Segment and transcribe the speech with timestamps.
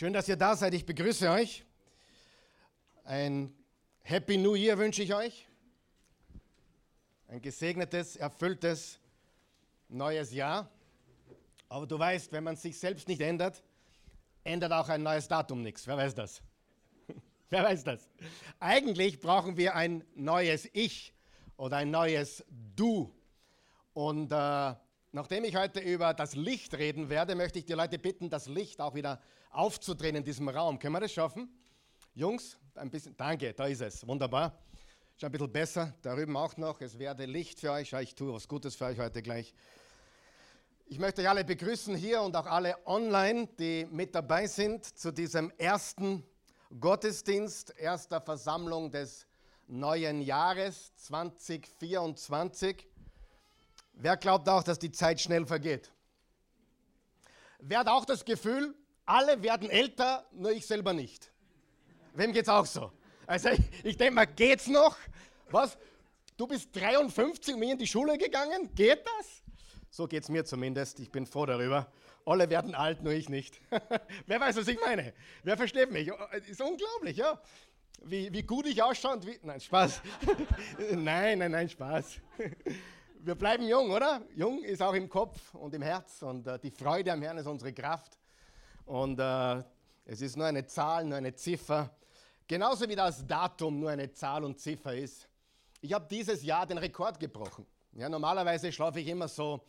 [0.00, 0.72] Schön, dass ihr da seid.
[0.72, 1.62] Ich begrüße euch.
[3.04, 3.54] Ein
[4.00, 5.46] Happy New Year wünsche ich euch.
[7.28, 8.98] Ein gesegnetes, erfülltes
[9.90, 10.70] neues Jahr.
[11.68, 13.62] Aber du weißt, wenn man sich selbst nicht ändert,
[14.42, 15.86] ändert auch ein neues Datum nichts.
[15.86, 16.40] Wer weiß das?
[17.50, 18.08] Wer weiß das?
[18.58, 21.12] Eigentlich brauchen wir ein neues Ich
[21.58, 22.42] oder ein neues
[22.74, 23.14] Du.
[23.92, 24.74] Und äh,
[25.12, 28.80] nachdem ich heute über das Licht reden werde, möchte ich die Leute bitten, das Licht
[28.80, 29.20] auch wieder
[29.50, 30.78] aufzudrehen in diesem Raum.
[30.78, 31.48] Können wir das schaffen?
[32.14, 33.16] Jungs, ein bisschen.
[33.16, 34.06] Danke, da ist es.
[34.06, 34.58] Wunderbar.
[35.16, 35.94] Schon ein bisschen besser.
[36.02, 36.80] Da drüben auch noch.
[36.80, 37.92] Es werde Licht für euch.
[37.92, 39.52] Ich tue was Gutes für euch heute gleich.
[40.86, 45.12] Ich möchte euch alle begrüßen hier und auch alle online, die mit dabei sind zu
[45.12, 46.24] diesem ersten
[46.80, 49.26] Gottesdienst, erster Versammlung des
[49.66, 52.86] neuen Jahres 2024.
[53.92, 55.92] Wer glaubt auch, dass die Zeit schnell vergeht?
[57.60, 58.74] Wer hat auch das Gefühl,
[59.10, 61.32] alle werden älter, nur ich selber nicht?
[62.14, 62.92] Wem geht's auch so?
[63.26, 64.96] Also ich, ich denke mal, geht's noch?
[65.50, 65.76] Was?
[66.36, 68.72] Du bist 53 und mir in die Schule gegangen?
[68.74, 69.42] Geht das?
[69.90, 71.00] So geht's mir zumindest.
[71.00, 71.90] Ich bin froh darüber.
[72.24, 73.60] Alle werden alt, nur ich nicht.
[74.26, 75.12] Wer weiß, was ich meine?
[75.42, 76.10] Wer versteht mich?
[76.48, 77.40] Ist unglaublich, ja?
[78.04, 79.38] Wie, wie gut ich ausschaue und wie.
[79.42, 80.00] Nein, Spaß.
[80.92, 82.18] nein, nein, nein, Spaß.
[83.18, 84.22] Wir bleiben jung, oder?
[84.36, 87.46] Jung ist auch im Kopf und im Herz und äh, die Freude am Herrn ist
[87.46, 88.19] unsere Kraft.
[88.90, 89.62] Und äh,
[90.04, 91.94] es ist nur eine Zahl, nur eine Ziffer.
[92.48, 95.28] Genauso wie das Datum nur eine Zahl und Ziffer ist.
[95.80, 97.64] Ich habe dieses Jahr den Rekord gebrochen.
[97.92, 99.64] Ja, normalerweise schlafe ich immer so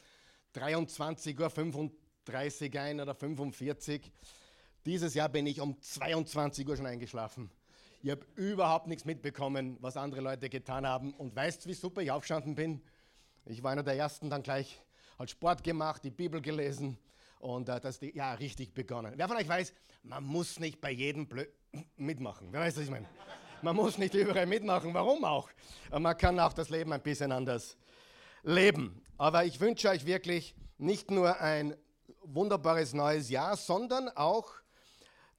[0.56, 4.12] 23.35 Uhr ein oder 45.
[4.88, 7.52] Dieses Jahr bin ich um 22 Uhr schon eingeschlafen.
[8.02, 11.14] Ich habe überhaupt nichts mitbekommen, was andere Leute getan haben.
[11.14, 12.82] Und weißt, wie super ich aufgestanden bin?
[13.46, 14.82] Ich war einer der Ersten, dann gleich
[15.20, 16.98] hat Sport gemacht, die Bibel gelesen
[17.42, 19.14] und äh, das die, ja richtig begonnen.
[19.16, 21.46] Wer von euch weiß, man muss nicht bei jedem Blö
[21.98, 22.50] mitmachen.
[22.52, 23.08] Wer weiß, was ich meine?
[23.62, 24.94] Man muss nicht überall mitmachen.
[24.94, 25.50] Warum auch?
[25.92, 27.78] Man kann auch das Leben ein bisschen anders
[28.44, 29.04] leben.
[29.18, 31.76] Aber ich wünsche euch wirklich nicht nur ein
[32.24, 34.52] wunderbares neues Jahr, sondern auch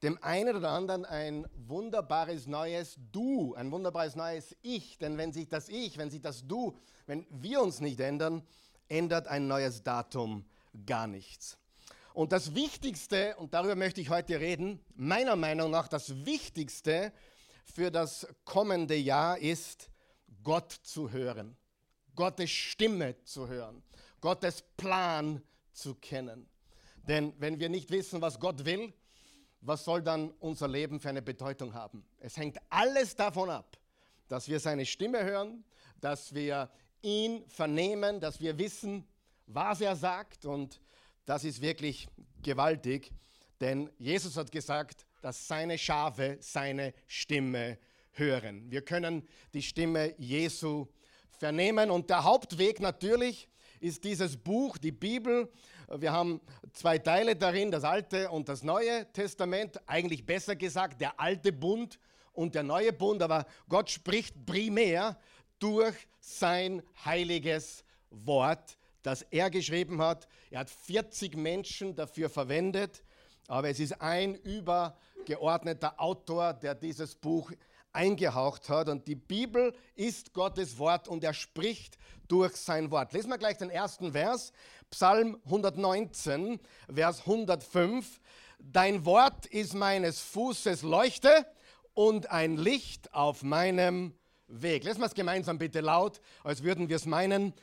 [0.03, 4.97] dem einen oder anderen ein wunderbares neues Du, ein wunderbares neues Ich.
[4.99, 8.43] Denn wenn sich das Ich, wenn sich das Du, wenn wir uns nicht ändern,
[8.87, 10.45] ändert ein neues Datum
[10.85, 11.57] gar nichts.
[12.13, 17.11] Und das Wichtigste, und darüber möchte ich heute reden, meiner Meinung nach das Wichtigste
[17.65, 19.89] für das kommende Jahr ist,
[20.43, 21.57] Gott zu hören,
[22.15, 23.81] Gottes Stimme zu hören,
[24.21, 25.41] Gottes Plan
[25.71, 26.47] zu kennen.
[27.07, 28.93] Denn wenn wir nicht wissen, was Gott will,
[29.61, 32.05] was soll dann unser Leben für eine Bedeutung haben?
[32.19, 33.77] Es hängt alles davon ab,
[34.27, 35.63] dass wir seine Stimme hören,
[35.99, 36.69] dass wir
[37.01, 39.07] ihn vernehmen, dass wir wissen,
[39.47, 40.45] was er sagt.
[40.45, 40.79] Und
[41.25, 42.07] das ist wirklich
[42.41, 43.11] gewaltig,
[43.61, 47.77] denn Jesus hat gesagt, dass seine Schafe seine Stimme
[48.11, 48.69] hören.
[48.69, 50.87] Wir können die Stimme Jesu
[51.39, 53.47] vernehmen und der Hauptweg natürlich
[53.79, 55.51] ist dieses Buch, die Bibel.
[55.89, 56.41] Wir haben
[56.71, 61.99] zwei Teile darin, das Alte und das Neue Testament, eigentlich besser gesagt der alte Bund
[62.33, 65.17] und der neue Bund, aber Gott spricht primär
[65.59, 70.27] durch sein heiliges Wort, das er geschrieben hat.
[70.49, 73.03] Er hat 40 Menschen dafür verwendet,
[73.47, 77.51] aber es ist ein übergeordneter Autor, der dieses Buch
[77.91, 78.89] eingehaucht hat.
[78.89, 81.97] Und die Bibel ist Gottes Wort und er spricht
[82.27, 83.13] durch sein Wort.
[83.13, 84.51] Lesen wir gleich den ersten Vers,
[84.89, 86.59] Psalm 119,
[86.91, 88.19] Vers 105.
[88.59, 91.45] Dein Wort ist meines Fußes Leuchte
[91.93, 94.15] und ein Licht auf meinem
[94.47, 94.83] Weg.
[94.83, 97.53] Lesen wir es gemeinsam bitte laut, als würden wir es meinen.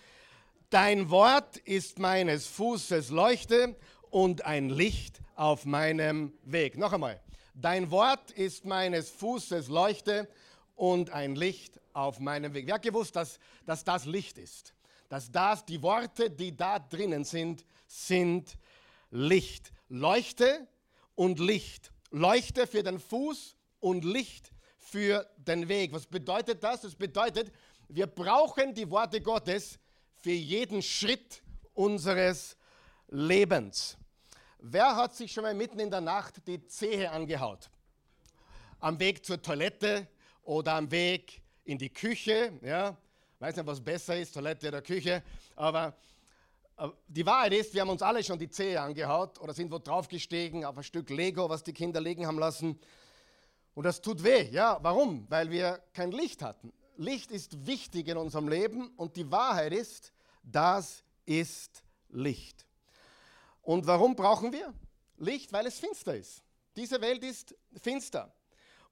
[0.71, 3.75] Dein Wort ist meines Fußes Leuchte
[4.09, 6.79] und ein Licht auf meinem Weg.
[6.79, 7.21] Noch einmal.
[7.55, 10.29] Dein Wort ist meines Fußes Leuchte
[10.77, 12.69] und ein Licht auf meinem Weg.
[12.69, 14.73] Wer hat gewusst, dass, dass das Licht ist?
[15.09, 18.57] Dass das, die Worte, die da drinnen sind, sind
[19.11, 19.73] Licht.
[19.89, 20.69] Leuchte
[21.17, 21.91] und Licht.
[22.13, 25.93] Leuchte für den Fuß und Licht für den Weg.
[25.93, 26.83] Was bedeutet das?
[26.83, 27.51] Das bedeutet,
[27.89, 29.80] wir brauchen die Worte Gottes
[30.21, 31.43] für jeden Schritt
[31.75, 32.57] unseres
[33.09, 33.97] Lebens.
[34.59, 37.71] Wer hat sich schon mal mitten in der Nacht die Zehe angehaut?
[38.79, 40.07] Am Weg zur Toilette
[40.43, 42.53] oder am Weg in die Küche?
[42.63, 42.97] Ja,
[43.39, 45.23] weiß nicht, was besser ist, Toilette oder Küche.
[45.57, 45.97] Aber
[47.09, 50.65] die Wahrheit ist, wir haben uns alle schon die Zehe angehaut oder sind wo draufgestiegen
[50.65, 52.79] auf ein Stück Lego, was die Kinder liegen haben lassen.
[53.75, 54.49] Und das tut weh.
[54.51, 55.27] Ja, warum?
[55.31, 56.73] Weil wir kein Licht hatten.
[57.01, 60.13] Licht ist wichtig in unserem Leben und die Wahrheit ist,
[60.43, 62.67] das ist Licht.
[63.63, 64.75] Und warum brauchen wir
[65.17, 65.51] Licht?
[65.51, 66.43] Weil es finster ist.
[66.77, 68.35] Diese Welt ist finster.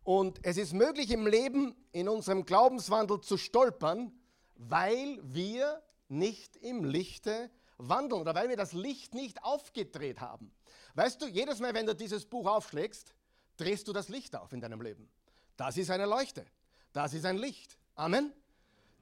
[0.04, 4.18] Und es ist möglich im Leben, in unserem Glaubenswandel zu stolpern,
[4.54, 10.50] weil wir nicht im Lichte wandeln oder weil wir das Licht nicht aufgedreht haben.
[10.94, 13.12] Weißt du, jedes Mal, wenn du dieses Buch aufschlägst,
[13.58, 15.10] drehst du das Licht auf in deinem Leben.
[15.58, 16.46] Das ist eine Leuchte.
[16.94, 17.76] Das ist ein Licht.
[17.98, 18.32] Amen.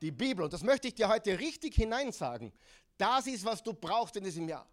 [0.00, 2.50] Die Bibel, und das möchte ich dir heute richtig hineinsagen,
[2.96, 4.66] das ist, was du brauchst in diesem Jahr.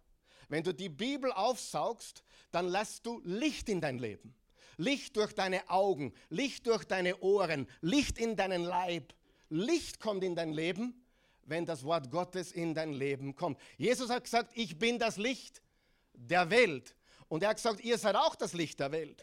[0.48, 4.34] Wenn du die Bibel aufsaugst, dann lässt du Licht in dein Leben.
[4.78, 9.12] Licht durch deine Augen, Licht durch deine Ohren, Licht in deinen Leib.
[9.50, 11.04] Licht kommt in dein Leben,
[11.44, 13.60] wenn das Wort Gottes in dein Leben kommt.
[13.76, 15.60] Jesus hat gesagt, ich bin das Licht
[16.14, 16.96] der Welt.
[17.28, 19.22] Und er hat gesagt, ihr seid auch das Licht der Welt.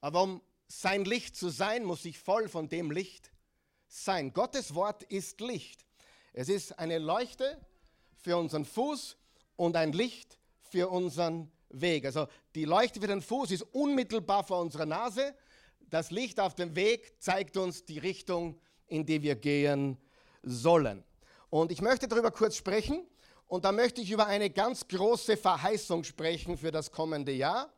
[0.00, 3.30] Aber um sein Licht zu sein, muss ich voll von dem Licht
[3.90, 4.32] sein.
[4.32, 5.84] Gottes Wort ist Licht.
[6.32, 7.58] Es ist eine Leuchte
[8.16, 9.16] für unseren Fuß
[9.56, 12.04] und ein Licht für unseren Weg.
[12.06, 15.34] Also die Leuchte für den Fuß ist unmittelbar vor unserer Nase.
[15.80, 19.98] Das Licht auf dem Weg zeigt uns die Richtung, in die wir gehen
[20.42, 21.04] sollen.
[21.50, 23.06] Und ich möchte darüber kurz sprechen.
[23.48, 27.72] Und da möchte ich über eine ganz große Verheißung sprechen für das kommende Jahr.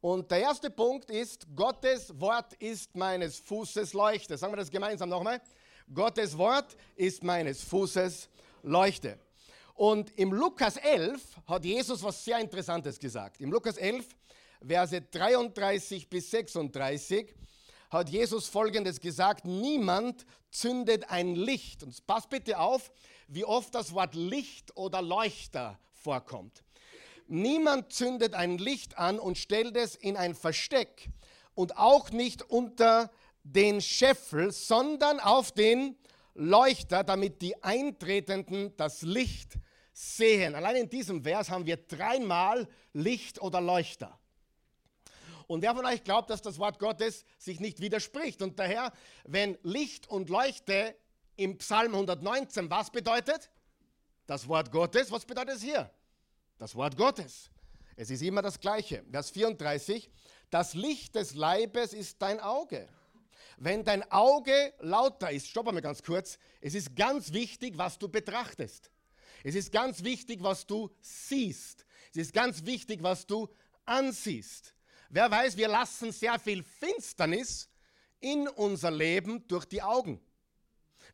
[0.00, 4.38] Und der erste Punkt ist, Gottes Wort ist meines Fußes Leuchte.
[4.38, 5.42] Sagen wir das gemeinsam nochmal.
[5.92, 8.30] Gottes Wort ist meines Fußes
[8.62, 9.18] Leuchte.
[9.74, 13.40] Und im Lukas 11 hat Jesus was sehr Interessantes gesagt.
[13.40, 14.06] Im Lukas 11,
[14.66, 17.34] Verse 33 bis 36,
[17.90, 21.82] hat Jesus Folgendes gesagt, niemand zündet ein Licht.
[21.82, 22.90] Und pass bitte auf,
[23.28, 26.62] wie oft das Wort Licht oder Leuchter vorkommt.
[27.32, 31.10] Niemand zündet ein Licht an und stellt es in ein Versteck
[31.54, 33.08] und auch nicht unter
[33.44, 35.96] den Scheffel, sondern auf den
[36.34, 39.52] Leuchter, damit die Eintretenden das Licht
[39.92, 40.56] sehen.
[40.56, 44.18] Allein in diesem Vers haben wir dreimal Licht oder Leuchter.
[45.46, 48.42] Und wer von euch glaubt, dass das Wort Gottes sich nicht widerspricht?
[48.42, 48.92] Und daher,
[49.22, 50.96] wenn Licht und Leuchte
[51.36, 53.50] im Psalm 119 was bedeutet?
[54.26, 55.12] Das Wort Gottes.
[55.12, 55.88] Was bedeutet es hier?
[56.60, 57.48] Das Wort Gottes.
[57.96, 59.02] Es ist immer das Gleiche.
[59.10, 60.10] Vers 34.
[60.50, 62.86] Das Licht des Leibes ist dein Auge.
[63.56, 68.10] Wenn dein Auge lauter ist, stopp mal ganz kurz, es ist ganz wichtig, was du
[68.10, 68.90] betrachtest.
[69.42, 71.86] Es ist ganz wichtig, was du siehst.
[72.10, 73.48] Es ist ganz wichtig, was du
[73.86, 74.74] ansiehst.
[75.08, 77.70] Wer weiß, wir lassen sehr viel Finsternis
[78.20, 80.20] in unser Leben durch die Augen.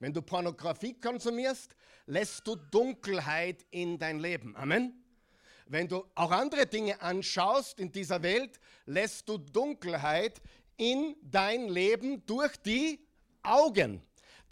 [0.01, 1.77] Wenn du Pornografie konsumierst,
[2.07, 4.57] lässt du Dunkelheit in dein Leben.
[4.57, 5.06] Amen.
[5.69, 10.41] Wenn du auch andere Dinge anschaust in dieser Welt, lässt du Dunkelheit
[10.77, 13.01] in dein Leben durch die
[13.43, 14.01] Augen.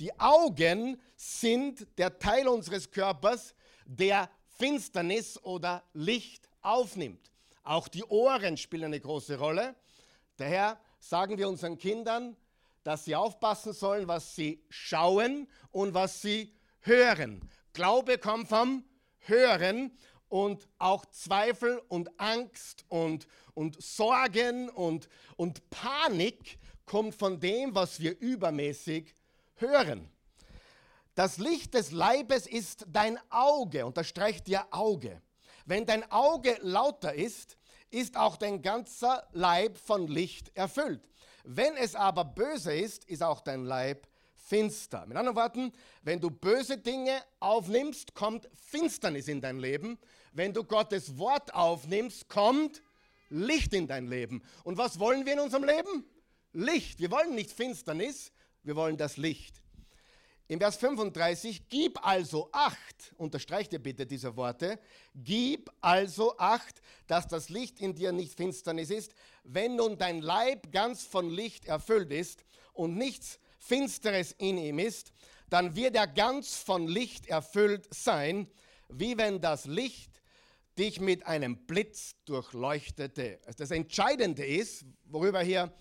[0.01, 3.55] Die Augen sind der Teil unseres Körpers,
[3.87, 4.29] der
[4.59, 7.31] Finsternis oder Licht aufnimmt.
[7.63, 9.77] Auch die Ohren spielen eine große Rolle.
[10.37, 12.37] Daher sagen wir unseren Kindern,
[12.83, 17.49] dass sie aufpassen sollen, was sie schauen und was sie hören.
[17.73, 18.85] Glaube kommt vom
[19.21, 19.97] Hören
[20.35, 28.01] und auch Zweifel und Angst und, und Sorgen und, und Panik kommt von dem, was
[28.01, 29.15] wir übermäßig
[29.55, 30.11] hören.
[31.15, 35.23] Das Licht des Leibes ist dein Auge, unterstreicht dir Auge.
[35.67, 37.57] Wenn dein Auge lauter ist,
[37.91, 41.09] ist auch dein ganzer Leib von Licht erfüllt.
[41.45, 45.07] Wenn es aber böse ist, ist auch dein Leib finster.
[45.07, 49.97] Mit anderen Worten, wenn du böse Dinge aufnimmst, kommt Finsternis in dein Leben.
[50.35, 52.83] Wenn du Gottes Wort aufnimmst, kommt
[53.31, 54.43] Licht in dein Leben.
[54.65, 56.05] Und was wollen wir in unserem Leben?
[56.53, 56.99] Licht.
[56.99, 58.33] Wir wollen nicht Finsternis,
[58.65, 59.63] wir wollen das Licht.
[60.49, 64.79] Im Vers 35, gib also acht, unterstreicht ihr bitte diese Worte,
[65.15, 69.15] gib also acht, dass das Licht in dir nicht Finsternis ist.
[69.45, 75.13] Wenn nun dein Leib ganz von Licht erfüllt ist und nichts Finsteres in ihm ist,
[75.49, 78.51] dann wird er ganz von Licht erfüllt sein,
[78.89, 80.14] wie wenn das Licht
[80.79, 83.41] dich mit einem Blitz durchleuchtete.
[83.47, 85.73] Also das Entscheidende ist, worüber hier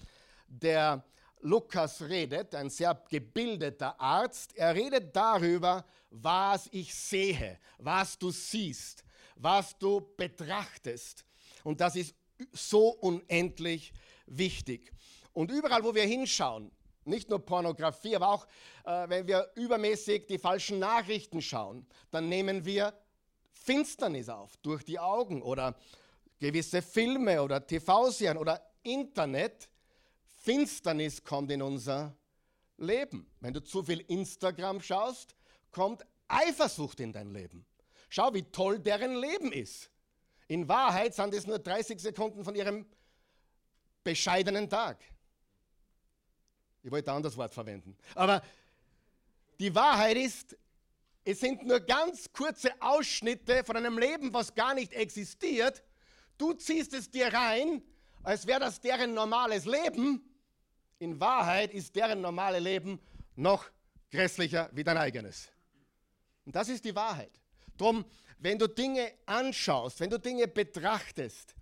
[0.48, 1.04] der
[1.42, 9.04] Lukas redet, ein sehr gebildeter Arzt, er redet darüber, was ich sehe, was du siehst,
[9.36, 11.26] was du betrachtest.
[11.64, 12.16] Und das ist
[12.52, 13.94] so unendlich
[14.26, 14.92] wichtig.
[15.34, 16.72] Und überall, wo wir hinschauen,
[17.06, 18.48] nicht nur Pornografie, aber auch
[18.86, 22.94] äh, wenn wir übermäßig die falschen Nachrichten schauen, dann nehmen wir
[23.63, 25.75] Finsternis auf durch die Augen oder
[26.39, 29.70] gewisse Filme oder TV-Serien oder Internet
[30.41, 32.13] Finsternis kommt in unser
[32.77, 33.32] Leben.
[33.39, 35.36] Wenn du zu viel Instagram schaust,
[35.72, 37.65] kommt Eifersucht in dein Leben.
[38.10, 39.89] Schau, wie toll deren Leben ist.
[40.48, 42.86] In Wahrheit sind es nur 30 Sekunden von ihrem
[44.03, 45.01] bescheidenen Tag.
[46.84, 47.98] Ich wollte ein anderes Wort verwenden.
[48.13, 48.43] Aber
[49.60, 50.58] die Wahrheit ist,
[51.25, 55.84] es sind nur ganz kurze Ausschnitte von einem Leben, was gar nicht existiert.
[56.38, 57.82] Du ziehst es dir rein,
[58.24, 60.22] als wäre das deren normales Leben.
[61.00, 63.00] In Wahrheit ist deren normale Leben
[63.36, 63.65] noch
[64.12, 65.50] grässlicher wie dein eigenes.
[66.46, 67.32] Und das ist die Wahrheit.
[67.77, 68.06] Drum,
[68.39, 71.56] wenn du Dinge anschaust, wenn du Dinge betrachtest,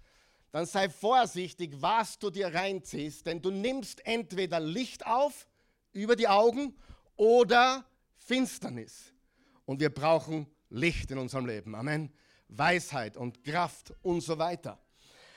[0.52, 5.48] dann sei vorsichtig, was du dir reinziehst, denn du nimmst entweder Licht auf
[5.94, 6.76] über die Augen
[7.16, 7.86] oder
[8.18, 9.14] Finsternis.
[9.66, 11.76] Und wir brauchen Licht in unserem Leben.
[11.76, 12.12] Amen.
[12.48, 14.80] Weisheit und Kraft und so weiter.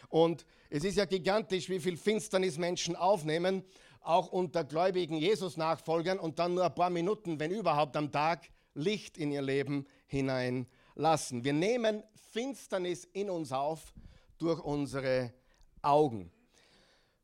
[0.09, 3.65] Und es ist ja gigantisch, wie viel Finsternis Menschen aufnehmen,
[4.01, 9.17] auch unter gläubigen Jesus-Nachfolgern und dann nur ein paar Minuten, wenn überhaupt am Tag, Licht
[9.19, 11.45] in ihr Leben hineinlassen.
[11.45, 12.03] Wir nehmen
[12.33, 13.95] Finsternis in uns auf
[14.39, 15.33] durch unsere
[15.81, 16.31] Augen.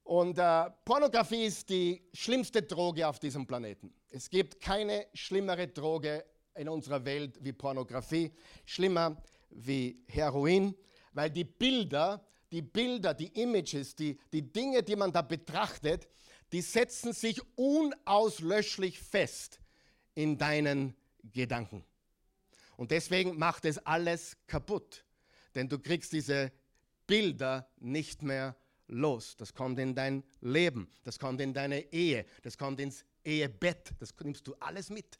[0.05, 3.93] Und äh, Pornografie ist die schlimmste Droge auf diesem Planeten.
[4.09, 8.33] Es gibt keine schlimmere Droge in unserer Welt wie Pornografie,
[8.65, 10.75] schlimmer wie Heroin,
[11.13, 16.09] weil die Bilder, die Bilder, die Images, die, die Dinge, die man da betrachtet,
[16.53, 19.61] die setzen sich unauslöschlich fest
[20.15, 21.85] in deinen Gedanken.
[22.77, 25.05] Und deswegen macht es alles kaputt,
[25.55, 26.53] denn du kriegst diese
[27.07, 28.57] Bilder nicht mehr
[28.89, 29.37] los.
[29.37, 34.15] Das kommt in dein Leben, das kommt in deine Ehe, das kommt ins Ehebett, das
[34.23, 35.19] nimmst du alles mit.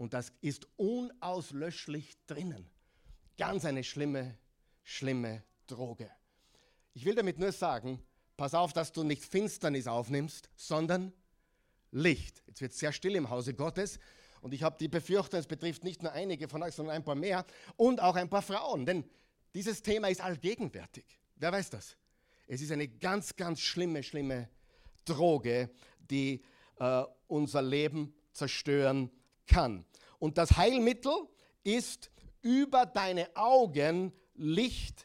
[0.00, 2.66] Und das ist unauslöschlich drinnen.
[3.36, 4.34] Ganz eine schlimme,
[4.82, 6.10] schlimme Droge.
[6.94, 8.02] Ich will damit nur sagen,
[8.38, 11.12] pass auf, dass du nicht Finsternis aufnimmst, sondern
[11.90, 12.42] Licht.
[12.46, 13.98] Jetzt wird es sehr still im Hause Gottes.
[14.40, 17.14] Und ich habe die Befürchtung, es betrifft nicht nur einige von euch, sondern ein paar
[17.14, 17.44] mehr
[17.76, 18.86] und auch ein paar Frauen.
[18.86, 19.04] Denn
[19.54, 21.04] dieses Thema ist allgegenwärtig.
[21.36, 21.98] Wer weiß das?
[22.46, 24.48] Es ist eine ganz, ganz schlimme, schlimme
[25.04, 26.42] Droge, die
[26.78, 29.10] äh, unser Leben zerstören
[29.50, 29.84] kann.
[30.18, 31.12] Und das Heilmittel
[31.62, 35.04] ist über deine Augen Licht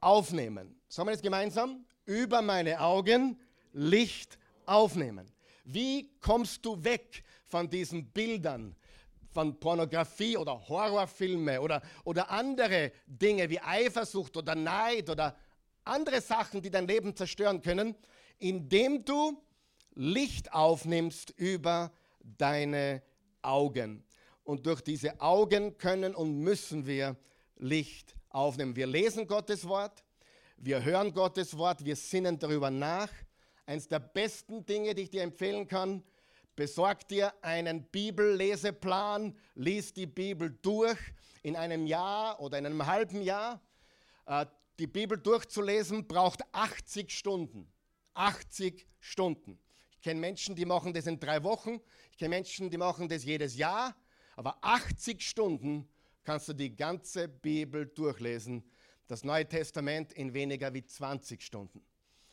[0.00, 0.80] aufnehmen.
[0.88, 1.84] Sagen wir jetzt gemeinsam?
[2.04, 3.38] Über meine Augen
[3.72, 5.30] Licht aufnehmen.
[5.64, 8.74] Wie kommst du weg von diesen Bildern,
[9.30, 15.36] von Pornografie oder Horrorfilme oder, oder andere Dinge wie Eifersucht oder Neid oder
[15.84, 17.94] andere Sachen, die dein Leben zerstören können,
[18.38, 19.40] indem du
[19.94, 23.02] Licht aufnimmst über deine
[23.42, 24.04] Augen.
[24.44, 27.16] Und durch diese Augen können und müssen wir
[27.56, 28.74] Licht aufnehmen.
[28.74, 30.02] Wir lesen Gottes Wort,
[30.56, 33.10] wir hören Gottes Wort, wir sinnen darüber nach.
[33.66, 36.02] Eines der besten Dinge, die ich dir empfehlen kann,
[36.56, 40.98] besorg dir einen Bibelleseplan, lies die Bibel durch
[41.42, 43.60] in einem Jahr oder in einem halben Jahr.
[44.26, 44.46] Äh,
[44.78, 47.70] die Bibel durchzulesen braucht 80 Stunden.
[48.14, 49.58] 80 Stunden.
[50.02, 51.80] Ich kenne Menschen, die machen das in drei Wochen.
[52.10, 53.94] Ich kenne Menschen, die machen das jedes Jahr.
[54.34, 55.88] Aber 80 Stunden
[56.24, 58.64] kannst du die ganze Bibel durchlesen.
[59.06, 61.86] Das Neue Testament in weniger wie 20 Stunden.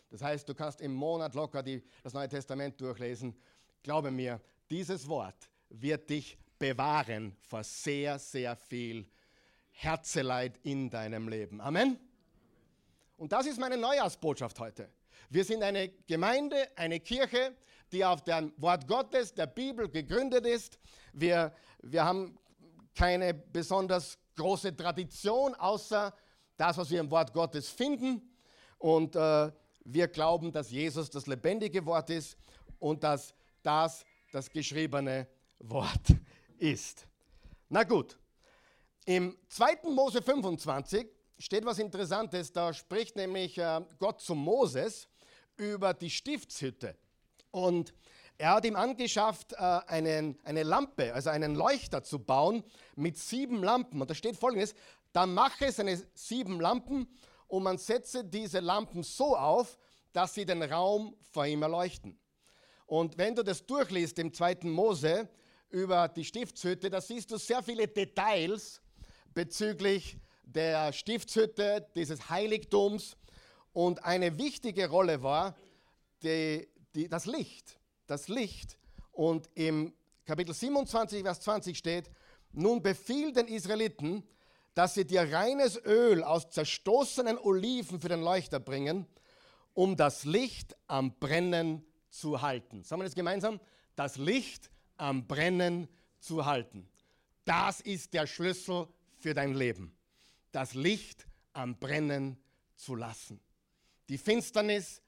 [0.09, 3.39] Das heißt, du kannst im Monat locker die, das Neue Testament durchlesen.
[3.83, 9.07] Glaube mir, dieses Wort wird dich bewahren vor sehr, sehr viel
[9.69, 11.61] Herzeleid in deinem Leben.
[11.61, 11.99] Amen.
[13.15, 14.89] Und das ist meine Neujahrsbotschaft heute.
[15.29, 17.55] Wir sind eine Gemeinde, eine Kirche,
[17.91, 20.79] die auf dem Wort Gottes, der Bibel gegründet ist.
[21.13, 22.37] Wir, wir haben
[22.95, 26.13] keine besonders große Tradition, außer
[26.57, 28.21] das, was wir im Wort Gottes finden.
[28.79, 29.51] Und äh,
[29.83, 32.35] wir glauben, dass Jesus das lebendige Wort ist
[32.79, 35.27] und dass das das geschriebene
[35.59, 36.15] Wort
[36.57, 37.07] ist.
[37.69, 38.17] Na gut,
[39.05, 39.89] im 2.
[39.91, 41.07] Mose 25
[41.37, 42.51] steht was Interessantes.
[42.51, 45.07] Da spricht nämlich äh, Gott zu Moses
[45.59, 46.95] über die Stiftshütte.
[47.51, 47.93] Und
[48.37, 52.63] er hat ihm angeschafft, äh, einen, eine Lampe, also einen Leuchter zu bauen
[52.95, 54.01] mit sieben Lampen.
[54.01, 54.73] Und da steht folgendes:
[55.11, 57.07] Dann mache seine sieben Lampen
[57.47, 59.77] und man setze diese Lampen so auf,
[60.13, 62.17] dass sie den Raum vor ihm erleuchten.
[62.85, 64.59] Und wenn du das durchliest im 2.
[64.63, 65.29] Mose
[65.69, 68.81] über die Stiftshütte, da siehst du sehr viele Details
[69.33, 73.15] bezüglich der Stiftshütte, dieses Heiligtums.
[73.73, 75.55] Und eine wichtige Rolle war
[76.23, 78.77] die, die, das Licht das Licht.
[79.11, 79.93] Und im
[80.25, 82.11] Kapitel 27, Vers 20 steht,
[82.51, 84.23] nun befiehl den Israeliten,
[84.73, 89.05] dass sie dir reines Öl aus zerstoßenen Oliven für den Leuchter bringen,
[89.73, 92.83] um das Licht am Brennen zu halten.
[92.83, 93.59] Sagen wir das gemeinsam?
[93.95, 95.87] Das Licht am Brennen
[96.19, 96.89] zu halten.
[97.45, 99.95] Das ist der Schlüssel für dein Leben.
[100.51, 102.37] Das Licht am Brennen
[102.75, 103.39] zu lassen.
[104.09, 105.01] Die Finsternis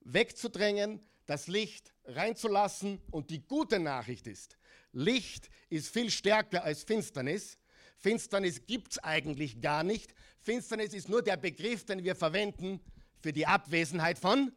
[0.00, 3.00] wegzudrängen, das Licht reinzulassen.
[3.10, 4.56] Und die gute Nachricht ist,
[4.92, 7.58] Licht ist viel stärker als Finsternis.
[7.98, 10.14] Finsternis gibt es eigentlich gar nicht.
[10.40, 12.80] Finsternis ist nur der Begriff, den wir verwenden
[13.18, 14.52] für die Abwesenheit von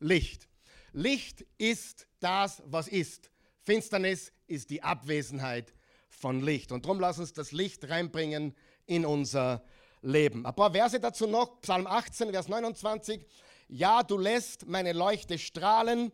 [0.00, 0.48] Licht.
[0.92, 3.30] Licht ist das, was ist.
[3.62, 5.72] Finsternis ist die Abwesenheit
[6.08, 6.72] von Licht.
[6.72, 8.54] Und darum lass uns das Licht reinbringen
[8.86, 9.79] in unser Leben.
[10.02, 11.60] Ein paar Verse dazu noch.
[11.60, 13.26] Psalm 18, Vers 29.
[13.68, 16.10] Ja, du lässt meine Leuchte strahlen.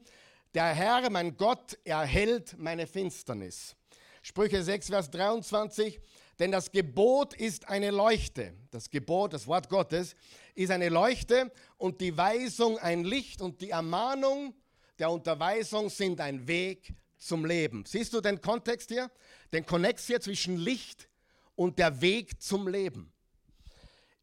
[0.54, 3.76] Der Herr, mein Gott, erhält meine Finsternis.
[4.22, 6.00] Sprüche 6, Vers 23.
[6.38, 8.54] Denn das Gebot ist eine Leuchte.
[8.70, 10.16] Das Gebot, das Wort Gottes,
[10.54, 14.54] ist eine Leuchte und die Weisung ein Licht und die Ermahnung
[14.98, 17.84] der Unterweisung sind ein Weg zum Leben.
[17.86, 19.10] Siehst du den Kontext hier?
[19.52, 21.08] Den Konnex hier zwischen Licht
[21.54, 23.12] und der Weg zum Leben.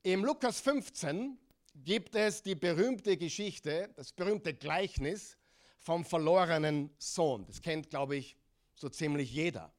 [0.06, 1.38] Im Lukas 15
[1.76, 5.38] gibt es die berühmte Geschichte, das berühmte Gleichnis
[5.80, 7.46] vom verlorenen Sohn.
[7.46, 8.36] Das kennt, glaube ich,
[8.76, 9.72] so ziemlich jeder.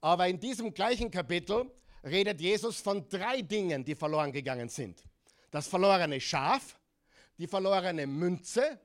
[0.00, 1.70] Aber in diesem gleichen Kapitel
[2.02, 5.04] redet Jesus von drei Dingen, die verloren gegangen sind.
[5.52, 6.76] Das verlorene Schaf,
[7.38, 8.80] die verlorene Münze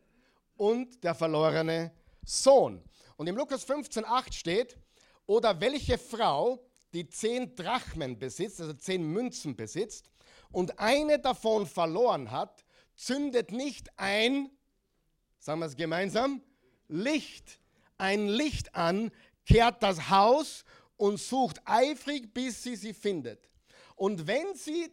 [0.58, 1.92] und der verlorene
[2.24, 2.84] Sohn.
[3.16, 4.78] Und im Lukas 15,8 steht,
[5.26, 10.12] oder welche Frau, die zehn Drachmen besitzt, also zehn Münzen besitzt,
[10.52, 14.50] und eine davon verloren hat, zündet nicht ein,
[15.40, 16.42] sagen wir es gemeinsam,
[16.88, 17.60] Licht,
[17.98, 19.12] ein Licht an,
[19.46, 20.64] kehrt das Haus
[20.98, 23.50] und sucht eifrig, bis sie sie findet.
[23.96, 24.92] Und wenn sie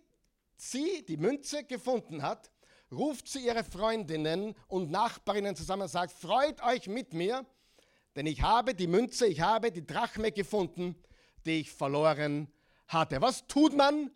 [0.56, 2.50] sie, die Münze, gefunden hat,
[2.90, 7.44] ruft sie ihre Freundinnen und Nachbarinnen zusammen und sagt, freut euch mit mir,
[8.16, 10.94] denn ich habe die Münze, ich habe die Drachme gefunden,
[11.44, 12.48] die ich verloren
[12.86, 13.20] hatte.
[13.20, 14.10] Was tut man,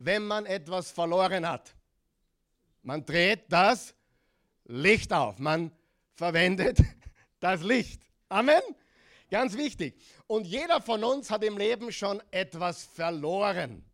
[0.00, 1.74] wenn man etwas verloren hat?
[2.82, 3.94] Man dreht das
[4.64, 5.38] Licht auf.
[5.38, 5.70] Man
[6.14, 6.78] verwendet
[7.40, 8.02] das Licht.
[8.28, 8.62] Amen.
[9.30, 9.94] Ganz wichtig.
[10.26, 13.84] Und jeder von uns hat im Leben schon etwas verloren.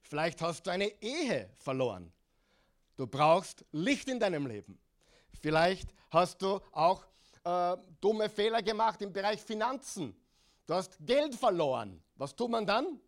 [0.00, 2.12] Vielleicht hast du eine Ehe verloren.
[2.96, 4.78] Du brauchst Licht in deinem Leben.
[5.40, 7.04] Vielleicht hast du auch
[7.44, 10.14] äh, dumme Fehler gemacht im Bereich Finanzen.
[10.66, 12.00] Du hast Geld verloren.
[12.16, 13.00] Was tut man dann?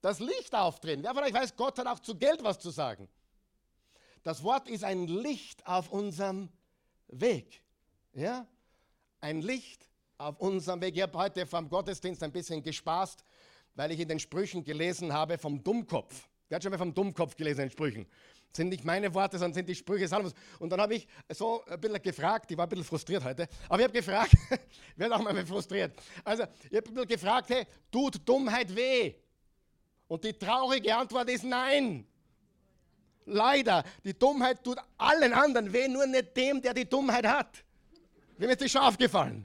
[0.00, 1.02] Das Licht aufdrehen.
[1.02, 3.08] Wer von euch weiß, Gott hat auch zu Geld was zu sagen.
[4.22, 6.50] Das Wort ist ein Licht auf unserem
[7.08, 7.62] Weg.
[8.12, 8.46] Ja?
[9.20, 10.96] Ein Licht auf unserem Weg.
[10.96, 13.24] Ich habe heute vom Gottesdienst ein bisschen gespaßt,
[13.74, 16.28] weil ich in den Sprüchen gelesen habe vom Dummkopf.
[16.48, 18.06] Wer hat schon mal vom Dummkopf gelesen in den Sprüchen?
[18.50, 20.32] Das sind nicht meine Worte, sondern sind die Sprüche Salomos.
[20.58, 23.78] Und dann habe ich so ein bisschen gefragt, ich war ein bisschen frustriert heute, aber
[23.78, 25.92] ich habe gefragt, ich werde auch mal frustriert.
[26.24, 29.14] Also, ich habe ein bisschen gefragt, hey, tut Dummheit weh?
[30.08, 32.06] Und die traurige Antwort ist nein.
[33.26, 37.62] Leider, die Dummheit tut allen anderen weh, nur nicht dem, der die Dummheit hat.
[38.38, 39.44] Wem ist das schon aufgefallen?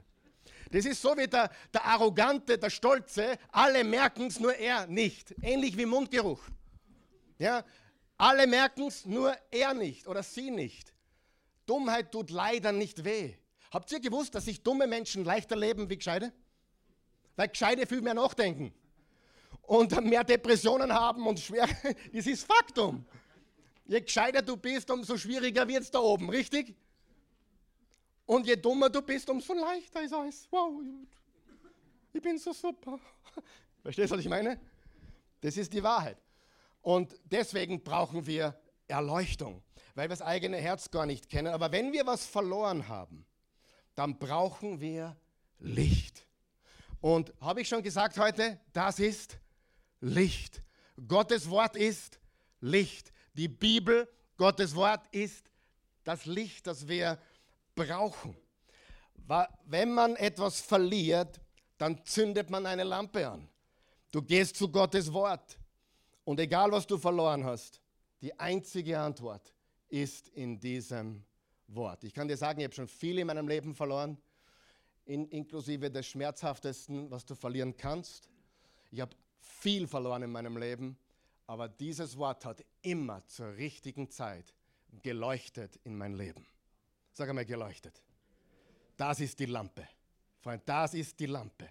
[0.70, 3.38] Das ist so wie der, der Arrogante, der Stolze.
[3.52, 5.34] Alle merken es, nur er nicht.
[5.42, 6.40] Ähnlich wie Mundgeruch.
[7.38, 7.62] Ja,
[8.16, 10.94] alle merken es, nur er nicht oder sie nicht.
[11.66, 13.34] Dummheit tut leider nicht weh.
[13.70, 16.32] Habt ihr gewusst, dass sich dumme Menschen leichter leben wie Gescheide?
[17.36, 18.72] Weil Gescheide viel mehr nachdenken
[19.66, 21.68] und mehr Depressionen haben und schwer.
[22.12, 23.04] Das ist Faktum.
[23.86, 26.74] Je gescheiter du bist, umso schwieriger wird es da oben, richtig?
[28.26, 30.48] Und je dummer du bist, umso leichter ist alles.
[30.50, 30.80] Wow,
[32.12, 32.98] ich bin so super.
[33.82, 34.58] Verstehst du, was ich meine?
[35.40, 36.16] Das ist die Wahrheit.
[36.80, 39.62] Und deswegen brauchen wir Erleuchtung,
[39.94, 41.52] weil wir das eigene Herz gar nicht kennen.
[41.52, 43.26] Aber wenn wir was verloren haben,
[43.94, 45.16] dann brauchen wir
[45.58, 46.26] Licht.
[47.00, 49.38] Und habe ich schon gesagt heute, das ist
[50.04, 50.62] Licht.
[51.08, 52.20] Gottes Wort ist
[52.60, 53.12] Licht.
[53.32, 55.50] Die Bibel, Gottes Wort ist
[56.04, 57.18] das Licht, das wir
[57.74, 58.36] brauchen.
[59.64, 61.40] Wenn man etwas verliert,
[61.78, 63.48] dann zündet man eine Lampe an.
[64.12, 65.58] Du gehst zu Gottes Wort.
[66.24, 67.80] Und egal, was du verloren hast,
[68.20, 69.54] die einzige Antwort
[69.88, 71.24] ist in diesem
[71.66, 72.04] Wort.
[72.04, 74.18] Ich kann dir sagen, ich habe schon viel in meinem Leben verloren,
[75.06, 78.28] in, inklusive des Schmerzhaftesten, was du verlieren kannst.
[78.90, 80.96] Ich habe viel verloren in meinem Leben,
[81.46, 84.54] aber dieses Wort hat immer zur richtigen Zeit
[85.02, 86.46] geleuchtet in mein Leben.
[87.12, 88.02] Sag einmal geleuchtet.
[88.96, 89.86] Das ist die Lampe.
[90.40, 91.70] Freund, das ist die Lampe.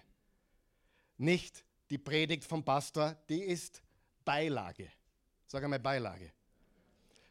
[1.18, 3.82] Nicht die Predigt vom Pastor, die ist
[4.24, 4.90] Beilage.
[5.46, 6.32] Sag einmal Beilage.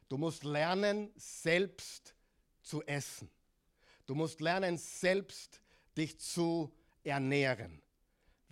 [0.08, 2.16] Du musst lernen, selbst
[2.62, 3.30] zu essen.
[4.06, 5.60] Du musst lernen, selbst
[5.98, 7.83] dich zu ernähren.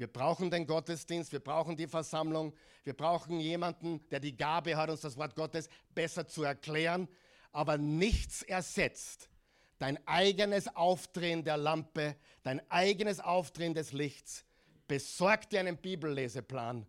[0.02, 4.90] Wir brauchen den Gottesdienst, wir brauchen die Versammlung, wir brauchen jemanden, der die Gabe hat,
[4.90, 7.08] uns das Wort Gottes besser zu erklären,
[7.52, 9.30] aber nichts ersetzt
[9.78, 14.44] dein eigenes Aufdrehen der Lampe, dein eigenes Aufdrehen des Lichts.
[14.88, 16.88] Besorg dir einen Bibelleseplan,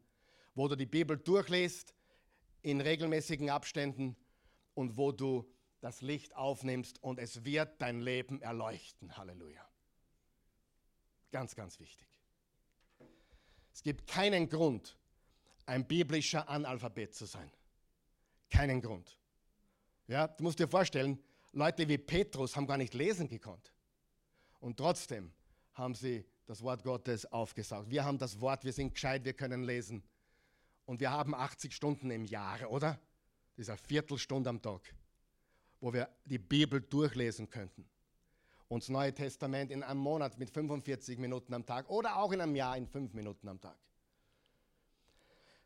[0.55, 1.94] wo du die Bibel durchliest
[2.62, 4.16] in regelmäßigen Abständen
[4.72, 5.46] und wo du
[5.83, 9.18] das Licht aufnimmst und es wird dein Leben erleuchten.
[9.18, 9.68] Halleluja.
[11.31, 12.22] Ganz, ganz wichtig.
[13.73, 14.97] Es gibt keinen Grund,
[15.67, 17.51] ein biblischer Analphabet zu sein.
[18.51, 19.19] Keinen Grund.
[20.07, 21.19] Ja, du musst dir vorstellen,
[21.53, 23.73] Leute wie Petrus haben gar nicht lesen gekonnt.
[24.61, 25.33] Und trotzdem
[25.75, 27.91] haben sie das Wort Gottes aufgesaugt.
[27.91, 30.03] Wir haben das Wort, wir sind gescheit, wir können lesen.
[30.85, 33.01] Und wir haben 80 Stunden im Jahr, oder?
[33.57, 34.95] Das ist eine Viertelstunde am Tag,
[35.81, 37.89] wo wir die Bibel durchlesen könnten.
[38.73, 42.41] Und das Neue Testament in einem Monat mit 45 Minuten am Tag oder auch in
[42.41, 43.77] einem Jahr in 5 Minuten am Tag.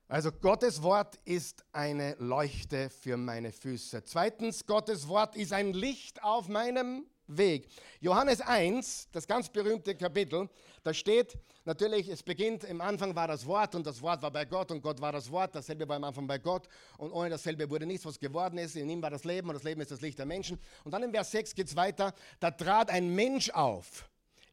[0.09, 4.03] Also Gottes Wort ist eine Leuchte für meine Füße.
[4.03, 7.69] Zweitens, Gottes Wort ist ein Licht auf meinem Weg.
[8.01, 10.49] Johannes 1, das ganz berühmte Kapitel,
[10.85, 14.45] da steht natürlich, es beginnt, im Anfang war das Wort und das Wort war bei
[14.45, 17.69] Gott und Gott war das Wort, dasselbe war am Anfang bei Gott und ohne dasselbe
[17.69, 20.01] wurde nichts, was geworden ist, in ihm war das Leben und das Leben ist das
[20.01, 20.59] Licht der Menschen.
[20.85, 24.09] Und dann im Vers 6 geht es weiter, da trat ein Mensch auf.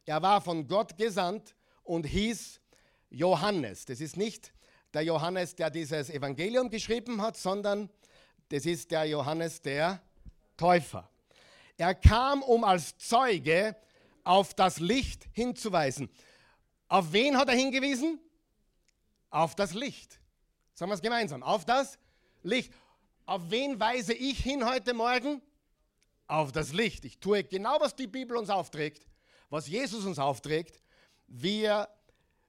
[0.06, 2.60] Er war von Gott gesandt und hieß
[3.10, 3.84] Johannes.
[3.84, 4.52] Das ist nicht
[4.92, 7.90] der Johannes, der dieses Evangelium geschrieben hat, sondern
[8.48, 10.00] das ist der Johannes der
[10.56, 11.08] Täufer.
[11.76, 13.76] Er kam, um als Zeuge
[14.22, 16.08] auf das Licht hinzuweisen.
[16.88, 18.20] Auf wen hat er hingewiesen?
[19.30, 20.20] Auf das Licht.
[20.74, 21.42] Sagen wir es gemeinsam.
[21.42, 21.98] Auf das
[22.42, 22.72] Licht.
[23.26, 25.42] Auf wen weise ich hin heute Morgen?
[26.26, 27.04] Auf das Licht.
[27.04, 29.06] Ich tue genau, was die Bibel uns aufträgt,
[29.50, 30.80] was Jesus uns aufträgt.
[31.26, 31.88] Wir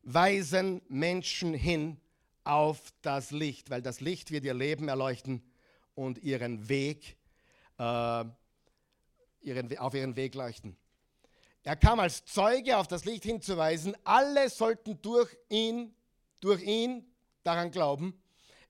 [0.04, 2.00] weisen Menschen hin
[2.44, 5.44] auf das Licht, weil das Licht wird ihr Leben erleuchten
[5.96, 7.18] und ihren Weg,
[7.78, 8.26] äh,
[9.46, 10.76] ihren, auf ihren Weg leuchten.
[11.64, 15.96] Er kam als Zeuge auf das Licht hinzuweisen, alle sollten durch ihn,
[16.40, 17.06] durch ihn
[17.44, 18.22] daran glauben.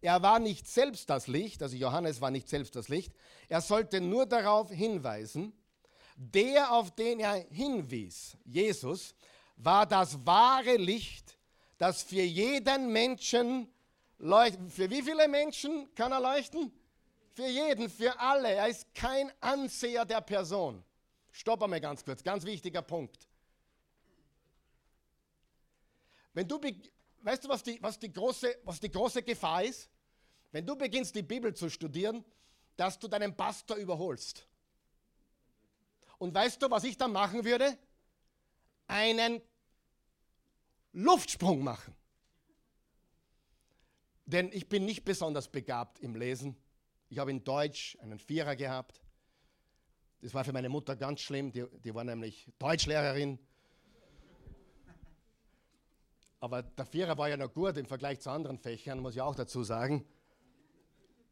[0.01, 3.13] Er war nicht selbst das Licht, also Johannes war nicht selbst das Licht,
[3.49, 5.51] er sollte nur darauf hinweisen,
[6.15, 9.15] der, auf den er hinwies, Jesus,
[9.57, 11.37] war das wahre Licht,
[11.77, 13.67] das für jeden Menschen
[14.17, 14.71] leuchtet.
[14.71, 16.71] Für wie viele Menschen kann er leuchten?
[17.35, 18.49] Für jeden, für alle.
[18.53, 20.81] Er ist kein Anseher der Person.
[21.33, 23.27] Stopp einmal ganz kurz, ganz wichtiger Punkt.
[26.33, 26.61] Wenn du,
[27.21, 29.89] weißt du, was die, was, die große, was die große Gefahr ist?
[30.53, 32.23] Wenn du beginnst, die Bibel zu studieren,
[32.77, 34.47] dass du deinen Pastor überholst.
[36.17, 37.77] Und weißt du, was ich dann machen würde?
[38.87, 39.41] Einen
[40.93, 41.93] Luftsprung machen.
[44.25, 46.55] Denn ich bin nicht besonders begabt im Lesen.
[47.09, 49.01] Ich habe in Deutsch einen Vierer gehabt.
[50.21, 51.51] Das war für meine Mutter ganz schlimm.
[51.51, 53.37] Die, die war nämlich Deutschlehrerin.
[56.39, 59.35] Aber der Vierer war ja noch gut im Vergleich zu anderen Fächern, muss ich auch
[59.35, 60.05] dazu sagen.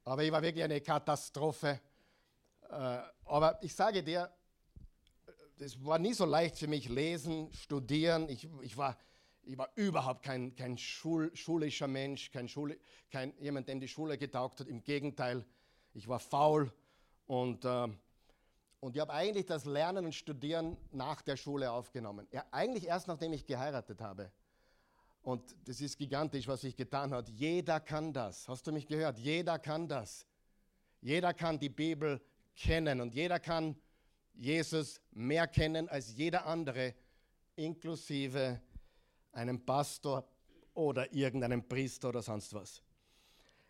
[0.04, 1.80] Aber ich war wirklich eine Katastrophe.
[2.70, 4.32] Äh, aber ich sage dir,
[5.60, 8.28] es war nie so leicht für mich, lesen, studieren.
[8.30, 8.98] Ich, ich war
[9.46, 12.80] ich war überhaupt kein, kein Schul, schulischer Mensch, kein, Schule,
[13.12, 14.68] kein jemand, dem die Schule getaugt hat.
[14.68, 15.46] Im Gegenteil,
[15.94, 16.72] ich war faul
[17.28, 17.88] und, äh,
[18.80, 22.28] und ich habe eigentlich das Lernen und Studieren nach der Schule aufgenommen.
[22.32, 24.32] Ja, eigentlich erst nachdem ich geheiratet habe.
[25.22, 27.32] Und das ist gigantisch, was ich getan habe.
[27.32, 28.48] Jeder kann das.
[28.50, 29.18] Hast du mich gehört?
[29.18, 30.26] Jeder kann das.
[31.00, 32.22] Jeder kann die Bibel
[32.56, 33.76] kennen und jeder kann
[34.34, 36.94] Jesus mehr kennen als jeder andere,
[37.56, 38.60] inklusive
[39.32, 40.28] einem Pastor
[40.74, 42.82] oder irgendeinem Priester oder sonst was.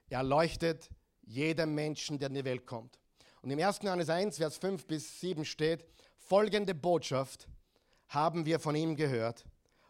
[0.09, 0.89] Er leuchtet
[1.25, 2.99] jedem Menschen, der in die Welt kommt.
[3.41, 3.79] Und im 1.
[3.81, 5.85] Johannes 1, Vers 5 bis 7 steht,
[6.17, 7.47] folgende Botschaft
[8.07, 9.45] haben wir von ihm gehört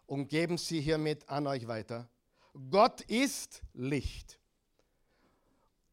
[0.05, 2.09] und geben sie hiermit an euch weiter.
[2.69, 4.39] Gott ist Licht.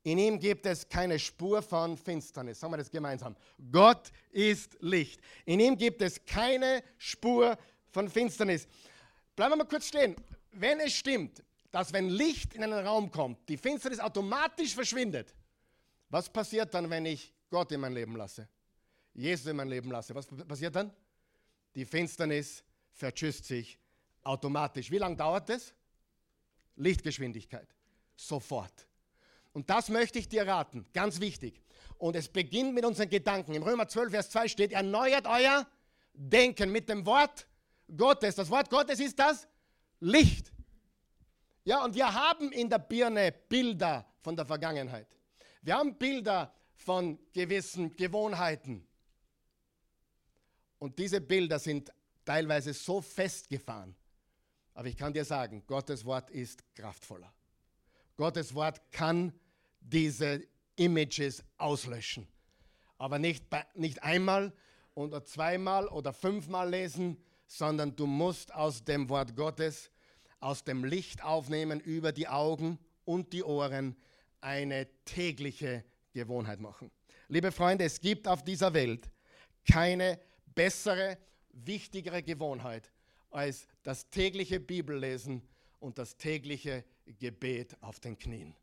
[0.03, 2.61] In ihm gibt es keine Spur von Finsternis.
[2.61, 3.37] Sagen wir das gemeinsam.
[3.70, 5.20] Gott ist Licht.
[5.44, 7.59] In ihm gibt es keine Spur
[7.90, 8.66] von Finsternis.
[9.37, 10.16] Bleiben wir mal kurz stehen.
[10.53, 15.35] Wenn es stimmt, dass wenn Licht in einen Raum kommt, die Finsternis automatisch verschwindet,
[16.09, 18.48] was passiert dann, wenn ich Gott in mein Leben lasse?
[19.14, 20.14] Jesus in mein Leben lasse?
[20.14, 20.92] Was passiert dann?
[21.74, 23.78] Die Finsternis vertschüsst sich
[24.22, 24.90] automatisch.
[24.90, 25.72] Wie lange dauert es?
[26.76, 27.68] Lichtgeschwindigkeit.
[28.16, 28.87] Sofort.
[29.52, 31.61] Und das möchte ich dir raten, ganz wichtig.
[31.98, 33.54] Und es beginnt mit unseren Gedanken.
[33.54, 35.66] Im Römer 12, Vers 2 steht, erneuert euer
[36.14, 37.46] Denken mit dem Wort
[37.96, 38.35] Gottes.
[38.37, 39.48] Das Wort Gottes ist das
[40.00, 40.50] Licht.
[41.70, 45.06] Ja, und wir haben in der Birne Bilder von der Vergangenheit.
[45.62, 48.85] Wir haben Bilder von gewissen Gewohnheiten.
[50.80, 51.92] Und diese Bilder sind
[52.24, 53.94] teilweise so festgefahren.
[54.74, 57.33] Aber ich kann dir sagen, Gottes Wort ist kraftvoller.
[58.16, 59.33] Gottes Wort kann
[59.78, 60.42] diese
[60.74, 62.26] Images auslöschen.
[62.98, 63.44] Aber nicht,
[63.76, 64.52] nicht einmal
[64.94, 69.92] oder zweimal oder fünfmal lesen, sondern du musst aus dem Wort Gottes,
[70.40, 73.96] aus dem Licht aufnehmen über die Augen und die Ohren
[74.40, 76.90] eine tägliche Gewohnheit machen.
[77.29, 79.11] Liebe Freunde, es gibt auf dieser Welt
[79.70, 80.18] keine
[80.55, 81.18] bessere,
[81.53, 82.90] wichtigere Gewohnheit
[83.31, 85.42] als das tägliche Bibellesen
[85.79, 86.85] und das tägliche
[87.18, 88.55] Gebet auf den Knien.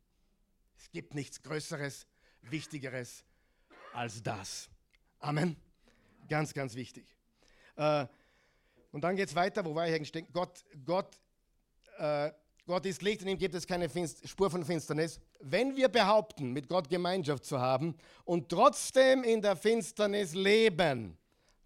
[0.77, 2.05] Es gibt nichts Größeres,
[2.41, 3.23] Wichtigeres
[3.93, 4.69] als das.
[5.19, 5.55] Amen.
[6.27, 7.05] Ganz, ganz wichtig.
[7.75, 8.05] Äh,
[8.91, 10.25] und dann geht es weiter, wo war ich eigentlich?
[10.31, 11.17] Gott, Gott,
[11.97, 12.31] äh,
[12.67, 15.21] Gott ist Licht, in ihm gibt es keine Finst Spur von Finsternis.
[15.39, 21.17] Wenn wir behaupten, mit Gott Gemeinschaft zu haben und trotzdem in der Finsternis leben,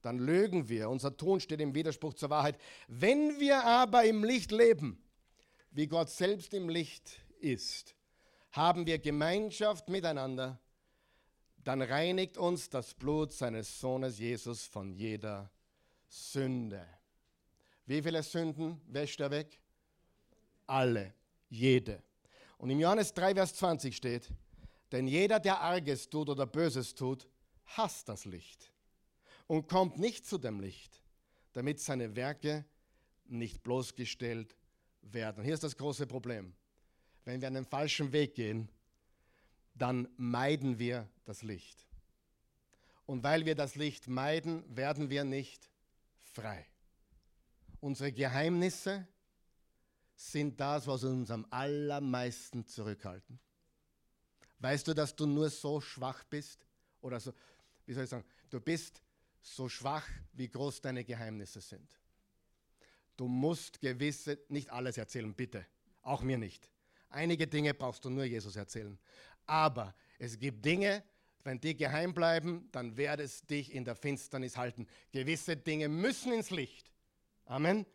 [0.04, 0.90] dann lügen wir.
[0.90, 2.58] Unser Tun steht im Widerspruch zur Wahrheit.
[2.88, 5.04] Wenn wir aber im Licht leben,
[5.72, 7.96] wie Gott selbst im Licht ist,
[8.52, 10.60] haben wir Gemeinschaft miteinander,
[11.64, 15.52] dann reinigt uns das Blut seines Sohnes Jesus von jeder
[16.08, 16.86] Sünde.
[17.86, 19.61] Wie viele Sünden wäscht er weg?
[20.72, 21.14] Alle,
[21.50, 22.02] jede.
[22.58, 24.30] Und im Johannes 3, Vers 20 steht,
[24.94, 27.28] denn jeder, der Arges tut oder Böses tut,
[27.66, 28.72] hasst das Licht
[29.48, 31.04] und kommt nicht zu dem Licht,
[31.52, 32.64] damit seine Werke
[33.26, 34.56] nicht bloßgestellt
[35.02, 35.44] werden.
[35.44, 36.54] Hier ist das große Problem.
[37.26, 38.70] Wenn wir einen falschen Weg gehen,
[39.76, 41.86] dann meiden wir das Licht.
[43.06, 45.70] Und weil wir das Licht meiden, werden wir nicht
[46.18, 46.66] frei.
[47.82, 49.06] Unsere Geheimnisse
[50.22, 53.40] sind das, was uns am allermeisten zurückhalten.
[54.60, 56.68] Weißt du, dass du nur so schwach bist?
[57.02, 57.34] Oder so,
[57.86, 59.02] wie soll ich sagen, du bist
[59.42, 62.00] so schwach, wie groß deine Geheimnisse sind.
[63.18, 65.66] Du musst gewisse, nicht alles erzählen, bitte.
[66.04, 66.70] Auch mir nicht.
[67.10, 68.98] Einige Dinge brauchst du nur Jesus erzählen.
[69.48, 71.04] Aber es gibt Dinge,
[71.44, 74.88] wenn die geheim bleiben, dann wird es dich in der Finsternis halten.
[75.12, 76.92] Gewisse Dinge müssen ins Licht.
[77.46, 77.86] Amen.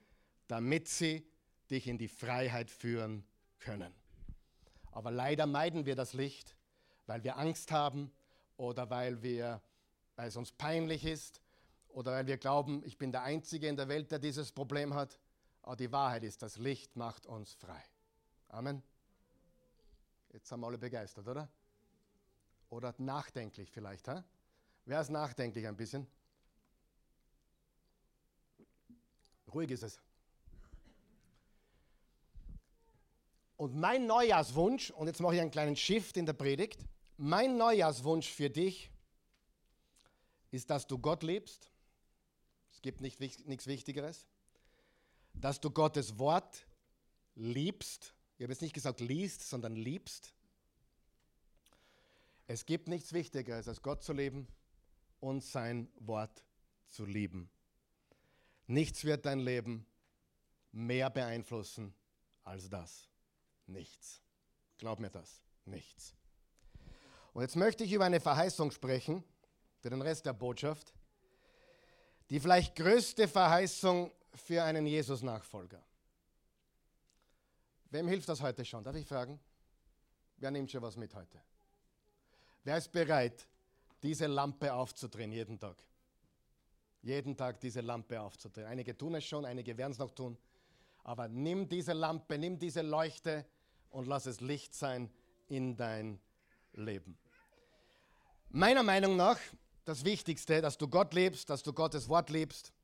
[0.48, 1.24] Damit sie
[1.70, 3.24] dich in die Freiheit führen
[3.58, 3.94] können.
[4.92, 6.56] Aber leider meiden wir das Licht,
[7.06, 8.10] weil wir Angst haben
[8.56, 9.60] oder weil, wir,
[10.14, 11.40] weil es uns peinlich ist
[11.88, 15.18] oder weil wir glauben, ich bin der Einzige in der Welt, der dieses Problem hat.
[15.62, 17.82] Aber die Wahrheit ist, das Licht macht uns frei.
[18.48, 18.82] Amen.
[20.32, 21.48] Jetzt sind wir alle begeistert, oder?
[22.70, 24.08] Oder nachdenklich vielleicht.
[24.08, 24.22] Hä?
[24.84, 26.06] Wer ist nachdenklich ein bisschen?
[29.52, 30.00] Ruhig ist es.
[33.56, 36.84] Und mein Neujahrswunsch, und jetzt mache ich einen kleinen Shift in der Predigt,
[37.16, 38.90] mein Neujahrswunsch für dich
[40.50, 41.70] ist, dass du Gott liebst.
[42.72, 44.26] Es gibt nicht, nichts Wichtigeres.
[45.32, 46.66] Dass du Gottes Wort
[47.34, 48.14] liebst.
[48.36, 50.34] Ich habe jetzt nicht gesagt liest, sondern liebst.
[52.46, 54.46] Es gibt nichts Wichtigeres, als Gott zu lieben
[55.20, 56.44] und sein Wort
[56.86, 57.50] zu lieben.
[58.66, 59.86] Nichts wird dein Leben
[60.72, 61.94] mehr beeinflussen
[62.44, 63.08] als das.
[63.66, 64.20] Nichts.
[64.78, 65.42] Glaub mir das.
[65.64, 66.14] Nichts.
[67.32, 69.24] Und jetzt möchte ich über eine Verheißung sprechen,
[69.80, 70.92] für den Rest der Botschaft.
[72.30, 75.82] Die vielleicht größte Verheißung für einen Jesus-Nachfolger.
[77.90, 78.82] Wem hilft das heute schon?
[78.82, 79.38] Darf ich fragen?
[80.38, 81.40] Wer nimmt schon was mit heute?
[82.64, 83.46] Wer ist bereit,
[84.02, 85.76] diese Lampe aufzudrehen jeden Tag?
[87.02, 88.66] Jeden Tag diese Lampe aufzudrehen.
[88.66, 90.36] Einige tun es schon, einige werden es noch tun.
[91.04, 93.46] Aber nimm diese Lampe, nimm diese Leuchte
[93.96, 95.10] und lass es Licht sein
[95.48, 96.20] in dein
[96.74, 97.16] Leben.
[98.50, 99.38] Meiner Meinung nach
[99.86, 102.74] das Wichtigste, dass du Gott liebst, dass du Gottes Wort liebst.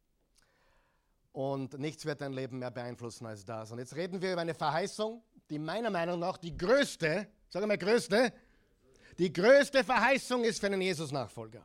[1.33, 3.71] Und nichts wird dein Leben mehr beeinflussen als das.
[3.71, 7.77] Und jetzt reden wir über eine Verheißung, die meiner Meinung nach die größte, sag mal
[7.77, 8.33] größte,
[9.19, 11.63] die größte Verheißung ist für einen Jesus-Nachfolger.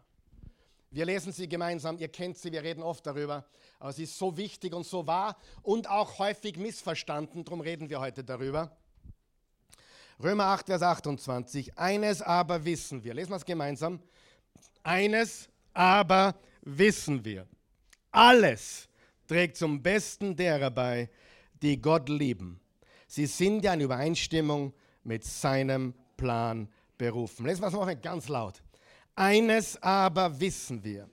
[0.92, 3.46] Wir lesen sie gemeinsam, ihr kennt sie, wir reden oft darüber,
[3.80, 8.02] aber sie ist so wichtig und so wahr und auch häufig missverstanden, darum reden wir
[8.02, 8.76] heute darüber.
[10.22, 14.00] Römer 8, Vers 28, eines aber wissen wir, lesen wir es gemeinsam,
[14.82, 17.46] eines aber wissen wir,
[18.12, 18.90] alles
[19.28, 21.08] trägt zum Besten derer bei,
[21.62, 22.60] die Gott lieben.
[23.08, 27.46] Sie sind ja in Übereinstimmung mit seinem Plan berufen.
[27.46, 28.64] Lesen wir es mal ganz laut.
[29.16, 31.08] Eines aber wissen wir.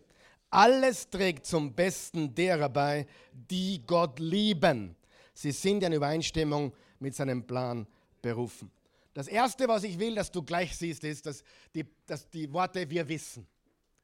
[0.48, 4.96] Alles trägt zum Besten derer bei, die Gott lieben.
[5.34, 7.86] Sie sind in Übereinstimmung mit seinem Plan
[8.22, 8.70] berufen.
[9.14, 12.90] Das Erste, was ich will, dass du gleich siehst, ist, dass die, dass die Worte
[12.90, 13.46] wir wissen.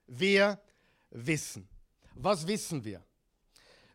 [0.06, 0.60] Wir
[1.10, 1.68] wissen.
[2.14, 3.04] Was wissen wir?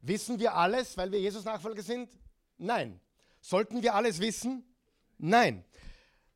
[0.01, 2.11] Wissen wir alles, weil wir Jesus Nachfolger sind?
[2.57, 2.99] Nein.
[3.41, 4.63] Sollten wir alles wissen?
[5.17, 5.63] Nein.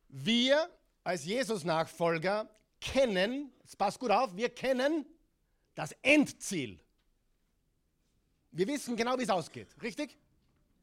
[0.08, 0.68] Wir
[1.04, 2.48] als Jesus Nachfolger
[2.80, 5.04] kennen, es passt gut auf, wir kennen
[5.74, 6.80] das Endziel.
[8.50, 10.16] Wir wissen genau, wie es ausgeht, richtig?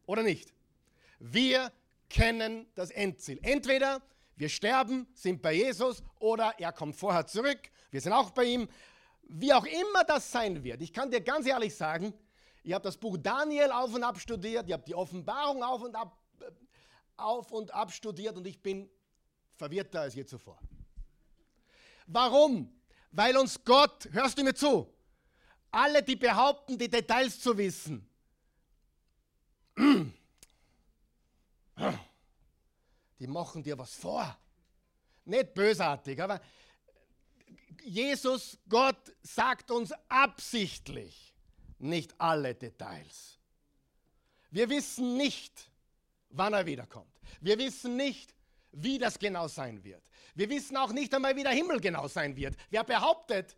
[0.06, 0.54] Oder nicht?
[1.20, 1.72] Wir
[2.10, 3.40] kennen das Endziel.
[3.42, 4.02] Entweder
[4.36, 8.70] wir sterben, sind bei Jesus oder er kommt vorher zurück, wir sind auch bei ihm.
[9.30, 12.14] Wie auch immer das sein wird, ich kann dir ganz ehrlich sagen,
[12.64, 15.96] ich habe das Buch Daniel auf und ab studiert, ich habe die Offenbarung auf und
[15.96, 16.52] ab, äh,
[17.18, 18.90] auf und ab studiert und ich bin
[19.56, 20.60] verwirrter als je zuvor.
[22.06, 22.74] Warum?
[23.12, 24.94] Weil uns Gott, hörst du mir zu,
[25.72, 28.08] alle, die behaupten, die Details zu wissen,
[33.20, 34.38] die machen dir was vor.
[35.26, 36.42] Nicht bösartig, aber
[37.84, 41.34] Jesus, Gott sagt uns absichtlich
[41.80, 43.40] nicht alle Details.
[44.50, 45.70] Wir wissen nicht,
[46.30, 47.12] wann er wiederkommt.
[47.42, 48.34] Wir wissen nicht,
[48.72, 50.04] wie das genau sein wird.
[50.36, 52.56] Wir wissen auch nicht einmal, wie der Himmel genau sein wird.
[52.70, 53.56] Wer behauptet,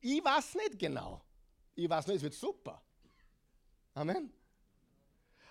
[0.00, 1.22] ich weiß nicht genau.
[1.74, 2.82] Ich weiß nur, es wird super.
[3.94, 4.32] Amen.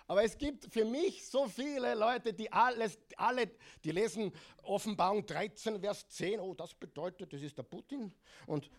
[0.06, 3.50] Aber es gibt für mich so viele Leute, die alles, alle,
[3.82, 8.12] die lesen Offenbarung 13, Vers 10, oh, das bedeutet, das ist der Putin
[8.46, 8.70] und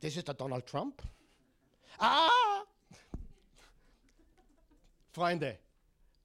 [0.00, 1.00] das ist der Donald Trump.
[1.98, 2.28] Ah!
[5.12, 5.58] Freunde,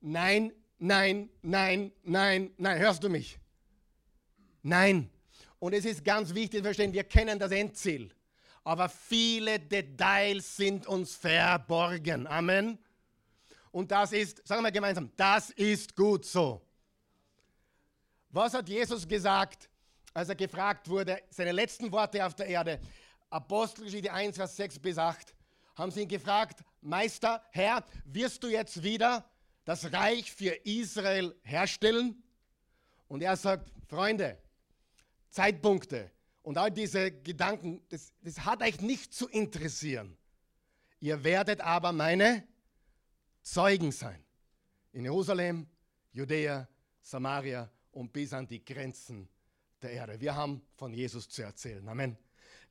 [0.01, 3.37] nein, nein, nein, nein, nein, hörst du mich?
[4.63, 5.09] Nein.
[5.59, 8.13] Und es ist ganz wichtig zu verstehen, wir kennen das Endziel,
[8.63, 12.27] aber viele Details sind uns verborgen.
[12.27, 12.82] Amen.
[13.73, 16.61] Und das ist, sagen wir gemeinsam, das ist gut so.
[18.29, 19.67] Was hat Jesus gesagt,
[20.13, 22.79] als er gefragt wurde, seine letzten Worte auf der Erde?
[23.31, 25.33] Apostelgeschichte 1, Vers 6 bis 8
[25.75, 29.27] haben sie ihn gefragt, Meister, Herr, wirst du jetzt wieder
[29.65, 32.21] das Reich für Israel herstellen?
[33.07, 34.37] Und er sagt, Freunde,
[35.31, 36.11] Zeitpunkte
[36.43, 40.15] und all diese Gedanken, das, das hat euch nicht zu interessieren.
[40.99, 42.47] Ihr werdet aber meine
[43.43, 44.23] Zeugen sein.
[44.93, 45.67] In Jerusalem,
[46.11, 46.67] Judäa,
[47.01, 49.27] Samaria und bis an die Grenzen
[49.81, 50.19] der Erde.
[50.19, 51.87] Wir haben von Jesus zu erzählen.
[51.87, 52.17] Amen.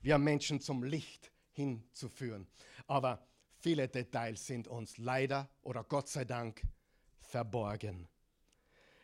[0.01, 2.49] Wir haben Menschen zum Licht hinzuführen.
[2.87, 3.25] Aber
[3.59, 6.63] viele Details sind uns leider oder Gott sei Dank
[7.21, 8.09] verborgen.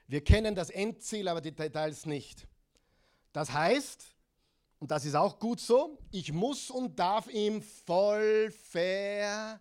[0.07, 2.49] Wir kennen das Endziel, aber die Details nicht.
[3.33, 4.17] Das heißt,
[4.79, 9.61] und das ist auch gut so, ich muss und darf ihm voll vertrauen.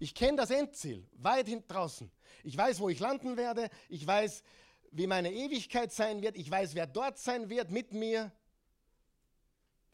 [0.00, 2.10] Ich kenne das Endziel, weit hinten draußen.
[2.42, 3.70] Ich weiß, wo ich landen werde.
[3.88, 4.42] Ich weiß,
[4.90, 6.36] wie meine Ewigkeit sein wird.
[6.36, 8.32] Ich weiß, wer dort sein wird mit mir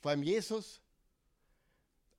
[0.07, 0.81] vor allem Jesus.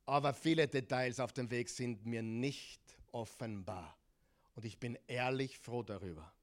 [0.06, 2.82] Aber viele Details auf dem Weg sind mir nicht
[3.14, 3.98] offenbar.
[4.56, 6.34] Und ich bin ehrlich froh darüber.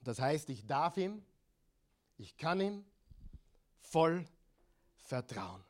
[0.00, 1.22] Und das heißt, ich darf ihm,
[2.18, 2.84] ich kann ihm
[3.80, 4.26] voll
[4.98, 5.64] vertrauen.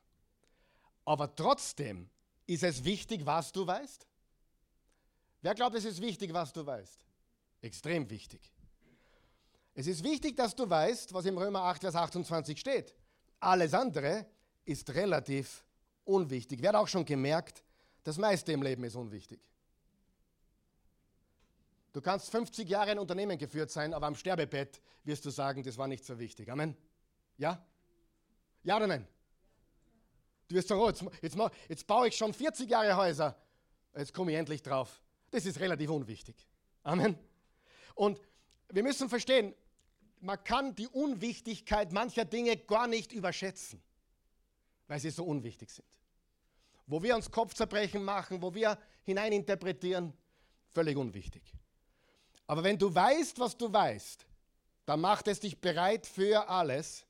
[1.04, 2.10] Aber trotzdem
[2.46, 4.08] ist es wichtig, was du weißt.
[5.40, 7.04] Wer glaubt, es ist wichtig, was du weißt?
[7.60, 8.52] Extrem wichtig.
[9.74, 12.94] Es ist wichtig, dass du weißt, was im Römer 8, Vers 28 steht.
[13.38, 14.26] Alles andere
[14.64, 15.64] ist relativ
[16.04, 16.60] unwichtig.
[16.60, 17.62] Wer hat auch schon gemerkt,
[18.02, 19.40] das meiste im Leben ist unwichtig.
[21.92, 25.78] Du kannst 50 Jahre ein Unternehmen geführt sein, aber am Sterbebett wirst du sagen, das
[25.78, 26.50] war nicht so wichtig.
[26.50, 26.76] Amen?
[27.36, 27.64] Ja?
[28.64, 29.06] Ja oder nein?
[30.48, 31.36] Du wirst sagen, oh, jetzt, jetzt,
[31.68, 33.36] jetzt baue ich schon 40 Jahre Häuser.
[33.96, 35.00] Jetzt komme ich endlich drauf.
[35.30, 36.36] Das ist relativ unwichtig.
[36.82, 37.18] Amen.
[37.94, 38.20] Und
[38.70, 39.54] wir müssen verstehen,
[40.20, 43.82] man kann die Unwichtigkeit mancher Dinge gar nicht überschätzen
[44.88, 45.86] weil sie so unwichtig sind.
[46.86, 50.14] Wo wir uns Kopfzerbrechen machen, wo wir hineininterpretieren,
[50.72, 51.42] völlig unwichtig.
[52.46, 54.26] Aber wenn du weißt, was du weißt,
[54.86, 57.06] dann macht es dich bereit für alles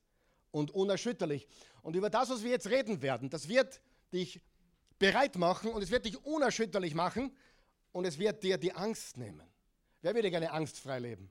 [0.51, 1.47] und unerschütterlich.
[1.81, 3.81] Und über das, was wir jetzt reden werden, das wird
[4.11, 4.41] dich
[4.99, 7.33] bereit machen und es wird dich unerschütterlich machen
[7.91, 9.47] und es wird dir die Angst nehmen.
[10.01, 11.29] Wer würde gerne angstfrei leben?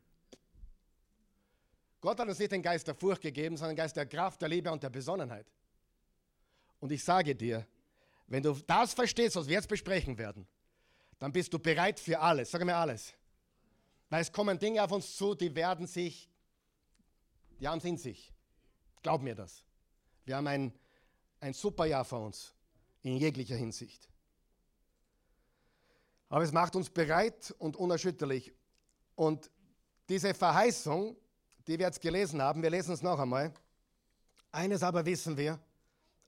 [2.01, 4.49] Gott hat uns nicht den Geist der Furcht gegeben, sondern den Geist der Kraft, der
[4.49, 5.47] Liebe und der Besonnenheit.
[6.81, 7.67] Und ich sage dir,
[8.29, 10.47] wenn du das verstehst, was wir jetzt besprechen werden,
[11.19, 12.51] dann bist du bereit für alles.
[12.51, 13.15] Sag mir alles.
[14.11, 16.31] Weil es kommen Dinge auf uns zu, die werden sich,
[17.59, 18.33] die haben es in sich.
[19.03, 19.65] Glaub mir das.
[20.25, 20.73] Wir haben ein,
[21.41, 22.55] ein super Jahr vor uns,
[23.03, 24.09] in jeglicher Hinsicht.
[26.29, 28.53] Aber es macht uns bereit und unerschütterlich.
[29.15, 29.51] Und
[30.09, 31.17] diese Verheißung,
[31.67, 33.53] die wir jetzt gelesen haben, wir lesen es noch einmal.
[34.53, 35.59] Eines aber wissen wir,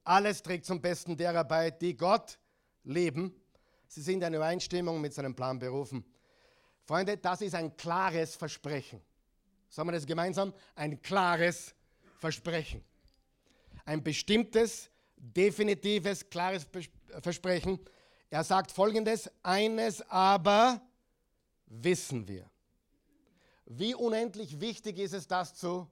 [0.04, 2.38] Alles trägt zum Besten derer bei, die Gott
[2.84, 3.34] leben.
[3.86, 6.04] Sie sind in Übereinstimmung mit seinem Plan berufen.
[6.84, 9.00] Freunde, das ist ein klares Versprechen.
[9.68, 10.52] Sagen wir das gemeinsam?
[10.74, 11.74] Ein klares
[12.18, 12.82] Versprechen.
[13.84, 16.66] Ein bestimmtes, definitives, klares
[17.20, 17.78] Versprechen.
[18.30, 20.80] Er sagt folgendes, eines aber
[21.66, 22.48] wissen wir.
[23.66, 25.88] Wie unendlich wichtig ist es, das zu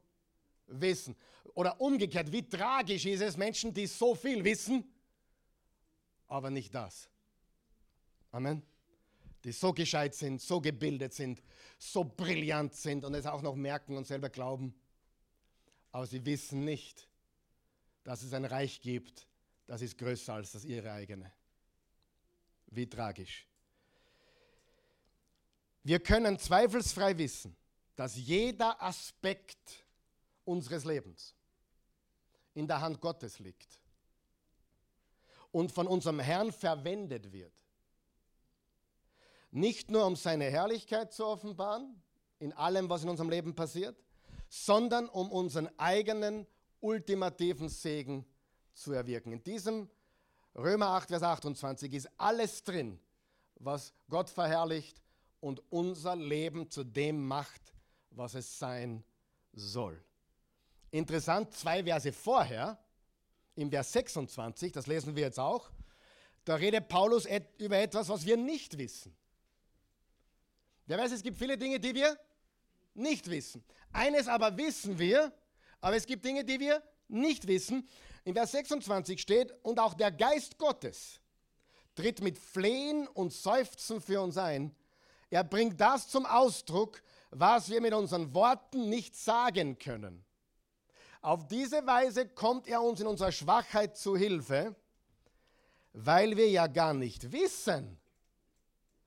[0.68, 1.16] wissen?
[1.54, 4.84] Oder umgekehrt, wie tragisch ist es, Menschen, die so viel wissen,
[6.28, 7.08] aber nicht das.
[8.30, 8.62] Amen.
[9.42, 11.42] Die so gescheit sind, so gebildet sind,
[11.78, 14.74] so brillant sind und es auch noch merken und selber glauben.
[15.90, 17.08] Aber sie wissen nicht,
[18.04, 19.26] dass es ein Reich gibt,
[19.66, 21.32] das ist größer als das ihre eigene.
[22.70, 23.46] Wie tragisch.
[25.82, 27.56] Wir können zweifelsfrei wissen,
[27.96, 29.84] dass jeder Aspekt
[30.44, 31.34] unseres Lebens
[32.54, 33.80] in der Hand Gottes liegt
[35.50, 37.52] und von unserem Herrn verwendet wird.
[39.50, 42.02] Nicht nur um seine Herrlichkeit zu offenbaren,
[42.38, 43.96] in allem, was in unserem Leben passiert,
[44.48, 46.46] sondern um unseren eigenen
[46.80, 48.26] ultimativen Segen
[48.74, 49.32] zu erwirken.
[49.32, 49.90] In diesem
[50.58, 52.98] Römer 8, Vers 28 ist alles drin,
[53.54, 55.00] was Gott verherrlicht
[55.38, 57.62] und unser Leben zu dem macht,
[58.10, 59.04] was es sein
[59.52, 60.02] soll.
[60.90, 62.76] Interessant, zwei Verse vorher,
[63.54, 65.70] im Vers 26, das lesen wir jetzt auch,
[66.44, 69.14] da redet Paulus et über etwas, was wir nicht wissen.
[70.86, 72.18] Wer weiß, es gibt viele Dinge, die wir
[72.94, 73.62] nicht wissen.
[73.92, 75.32] Eines aber wissen wir,
[75.80, 77.86] aber es gibt Dinge, die wir nicht wissen.
[78.28, 81.18] In Vers 26 steht, und auch der Geist Gottes
[81.94, 84.76] tritt mit Flehen und Seufzen für uns ein.
[85.30, 90.26] Er bringt das zum Ausdruck, was wir mit unseren Worten nicht sagen können.
[91.22, 94.76] Auf diese Weise kommt er uns in unserer Schwachheit zu Hilfe,
[95.94, 97.98] weil wir ja gar nicht wissen,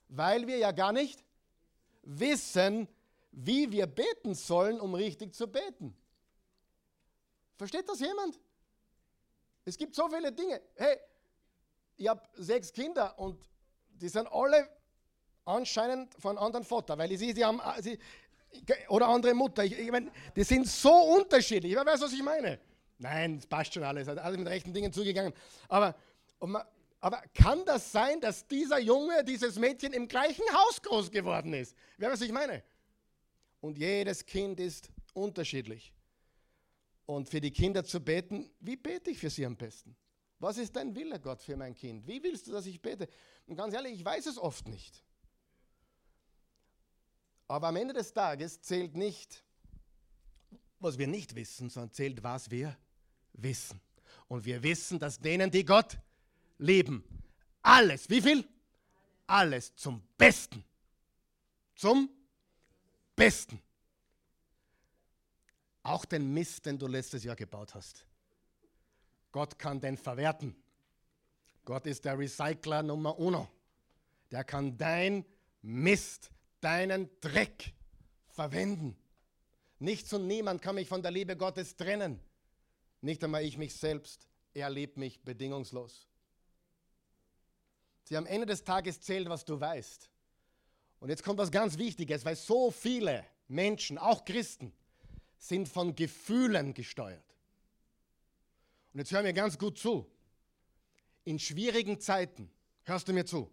[0.08, 1.24] weil wir ja gar nicht
[2.02, 2.88] wissen,
[3.32, 5.96] wie wir beten sollen, um richtig zu beten.
[7.60, 8.40] Versteht das jemand?
[9.66, 10.62] Es gibt so viele Dinge.
[10.76, 10.97] Hey,
[11.97, 13.39] ich habe sechs Kinder und
[13.89, 14.68] die sind alle
[15.45, 17.97] anscheinend von anderen Vater, weil sehe, sie haben, sie,
[18.89, 19.64] oder andere Mutter.
[19.64, 21.76] Ich, ich meine, die sind so unterschiedlich.
[21.76, 22.59] Wer weiß, was ich meine?
[22.97, 24.07] Nein, es passt schon alles.
[24.07, 25.34] Alles mit rechten Dingen zugegangen.
[25.68, 25.95] Aber,
[26.39, 26.64] man,
[26.99, 31.76] aber kann das sein, dass dieser Junge, dieses Mädchen im gleichen Haus groß geworden ist?
[31.97, 32.64] Wer weiß, was ich meine?
[33.59, 35.93] Und jedes Kind ist unterschiedlich.
[37.12, 39.97] Und für die Kinder zu beten, wie bete ich für sie am besten?
[40.39, 42.07] Was ist dein Wille, Gott, für mein Kind?
[42.07, 43.09] Wie willst du, dass ich bete?
[43.47, 45.03] Und ganz ehrlich, ich weiß es oft nicht.
[47.49, 49.43] Aber am Ende des Tages zählt nicht,
[50.80, 52.78] was wir nicht wissen, sondern zählt, was wir
[53.34, 53.82] wissen.
[54.30, 55.97] Und wir wissen, dass denen, die Gott
[56.59, 57.03] lieben,
[57.62, 58.47] alles, wie viel?
[59.28, 60.64] Alles zum Besten.
[61.76, 62.09] Zum
[63.18, 63.62] Besten.
[65.84, 68.06] Auch den Mist, den du letztes Jahr gebaut hast.
[69.32, 70.56] Gott kann den verwerten.
[71.66, 73.48] Gott ist der Recycler Nummer uno.
[74.30, 75.26] Der kann dein
[75.62, 77.74] Mist deinen Dreck
[78.28, 78.96] verwenden.
[79.80, 82.20] Nichts und niemand kann mich von der Liebe Gottes trennen.
[83.02, 84.28] Nicht einmal ich mich selbst.
[84.54, 86.08] Er liebt mich bedingungslos.
[88.04, 90.10] Sie am Ende des Tages zählt, was du weißt.
[91.00, 94.72] Und jetzt kommt was ganz Wichtiges, weil so viele Menschen, auch Christen,
[95.42, 97.36] sind von Gefühlen gesteuert.
[98.94, 100.06] Und jetzt hör mir ganz gut zu.
[101.24, 102.52] In schwierigen Zeiten,
[102.84, 103.52] hörst du mir zu,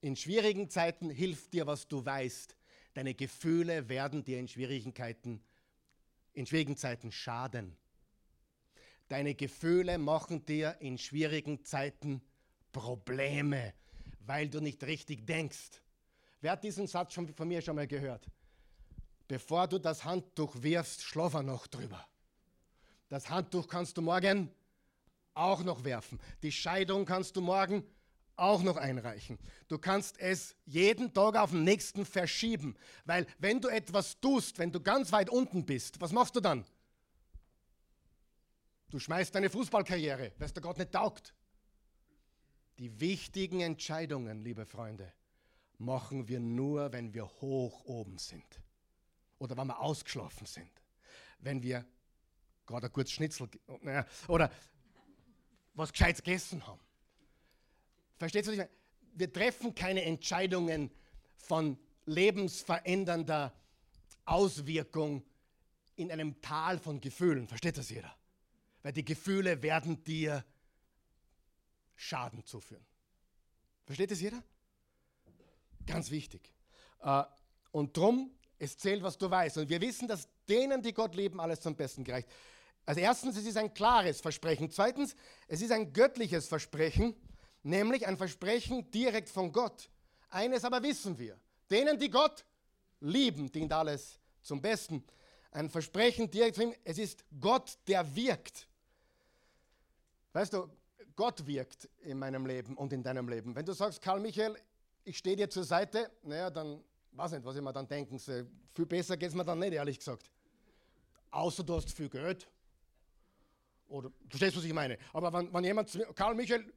[0.00, 2.56] in schwierigen Zeiten hilft dir, was du weißt.
[2.94, 5.42] Deine Gefühle werden dir in Schwierigkeiten,
[6.32, 7.76] in schwierigen Zeiten schaden.
[9.08, 12.22] Deine Gefühle machen dir in schwierigen Zeiten
[12.72, 13.74] Probleme,
[14.20, 15.82] weil du nicht richtig denkst.
[16.40, 18.26] Wer hat diesen Satz schon von mir schon mal gehört?
[19.28, 22.06] Bevor du das Handtuch wirfst, schlaf noch drüber.
[23.08, 24.50] Das Handtuch kannst du morgen
[25.34, 26.20] auch noch werfen.
[26.42, 27.84] Die Scheidung kannst du morgen
[28.36, 29.38] auch noch einreichen.
[29.68, 34.72] Du kannst es jeden Tag auf den nächsten verschieben, weil wenn du etwas tust, wenn
[34.72, 36.64] du ganz weit unten bist, was machst du dann?
[38.90, 41.34] Du schmeißt deine Fußballkarriere, weil es dir Gott nicht taugt.
[42.78, 45.12] Die wichtigen Entscheidungen, liebe Freunde,
[45.78, 48.60] machen wir nur, wenn wir hoch oben sind.
[49.38, 50.70] Oder wenn wir ausgeschlafen sind.
[51.38, 51.84] Wenn wir
[52.66, 53.48] gerade ein kurzes Schnitzel
[54.28, 54.50] oder
[55.74, 56.80] was Gescheites gegessen haben.
[58.18, 58.68] Versteht ihr?
[59.14, 60.90] Wir treffen keine Entscheidungen
[61.36, 63.52] von lebensverändernder
[64.24, 65.24] Auswirkung
[65.96, 67.46] in einem Tal von Gefühlen.
[67.46, 68.16] Versteht das jeder?
[68.86, 70.44] weil die Gefühle werden dir
[71.96, 72.86] Schaden zuführen.
[73.84, 74.44] Versteht das jeder?
[75.86, 76.54] Ganz wichtig.
[77.00, 77.24] Äh,
[77.72, 79.58] und drum, es zählt, was du weißt.
[79.58, 82.28] Und wir wissen, dass denen, die Gott lieben, alles zum Besten gereicht.
[82.84, 84.70] Also erstens, es ist ein klares Versprechen.
[84.70, 85.16] Zweitens,
[85.48, 87.14] es ist ein göttliches Versprechen,
[87.62, 89.90] nämlich ein Versprechen direkt von Gott.
[90.30, 91.38] Eines aber wissen wir,
[91.70, 92.44] denen, die Gott
[93.00, 95.04] lieben, dient alles zum Besten.
[95.50, 98.68] Ein Versprechen direkt von ihm, es ist Gott, der wirkt.
[100.32, 100.68] Weißt du,
[101.16, 103.54] Gott wirkt in meinem Leben und in deinem Leben.
[103.54, 104.56] Wenn du sagst, Karl Michael,
[105.02, 106.84] ich stehe dir zur Seite, naja, dann
[107.16, 108.46] weiß nicht, was ich mir dann denken soll.
[108.74, 110.30] Viel besser geht es mir dann nicht, ehrlich gesagt.
[111.30, 112.48] Außer du hast viel Geld.
[113.88, 114.98] Oder, du verstehst, was ich meine.
[115.12, 116.72] Aber wenn, wenn jemand zu mir, Karl Michael,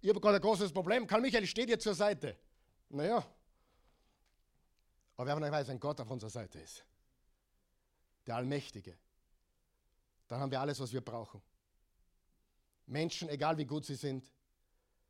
[0.00, 2.36] ich habe gerade ein großes Problem, Karl Michael, ich stehe dir zur Seite.
[2.88, 3.26] Naja.
[5.16, 6.84] Aber wer von euch weiß, wenn Gott auf unserer Seite ist,
[8.26, 8.96] der Allmächtige,
[10.28, 11.40] dann haben wir alles, was wir brauchen.
[12.86, 14.30] Menschen, egal wie gut sie sind,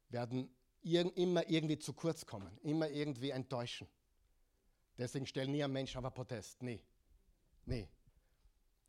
[0.09, 0.51] werden
[0.83, 3.89] immer irgendwie zu kurz kommen, immer irgendwie enttäuschen.
[4.99, 6.63] Deswegen stellen nie ein Mensch auf ein Protest.
[6.63, 6.83] Nee.
[7.65, 7.89] Nee.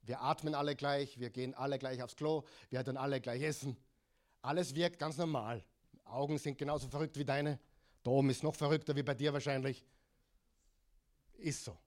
[0.03, 3.75] Wir atmen alle gleich, wir gehen alle gleich aufs Klo, wir werden alle gleich essen.
[4.41, 5.63] Alles wirkt ganz normal.
[6.05, 7.59] Augen sind genauso verrückt wie deine.
[8.05, 9.85] Oben ist noch verrückter wie bei dir wahrscheinlich.
[11.33, 11.77] Ist so.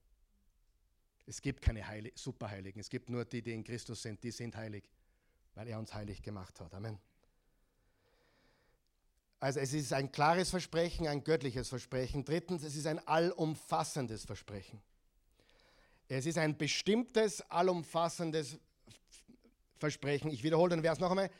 [1.25, 2.79] Es gibt keine Heilig Superheiligen.
[2.79, 4.87] Es gibt nur die, die in Christus sind, die sind heilig
[5.55, 6.73] weil er uns heilig gemacht hat.
[6.73, 6.97] Amen.
[9.41, 12.23] Also es ist ein klares Versprechen, ein göttliches Versprechen.
[12.23, 14.79] Drittens, es ist ein allumfassendes Versprechen.
[16.07, 18.59] Es ist ein bestimmtes, allumfassendes
[19.79, 20.29] Versprechen.
[20.29, 21.31] Ich wiederhole den Vers noch einmal.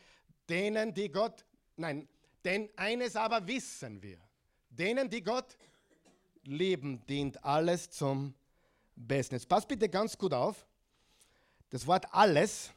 [0.50, 1.46] Denen, die Gott,
[1.78, 2.08] nein,
[2.44, 4.18] denn eines aber wissen wir.
[4.72, 5.56] Denen, die Gott
[6.44, 8.34] lieben, dient alles zum
[8.96, 9.36] Besten.
[9.36, 10.66] Jetzt passt bitte ganz gut auf.
[11.70, 12.72] Das Wort alles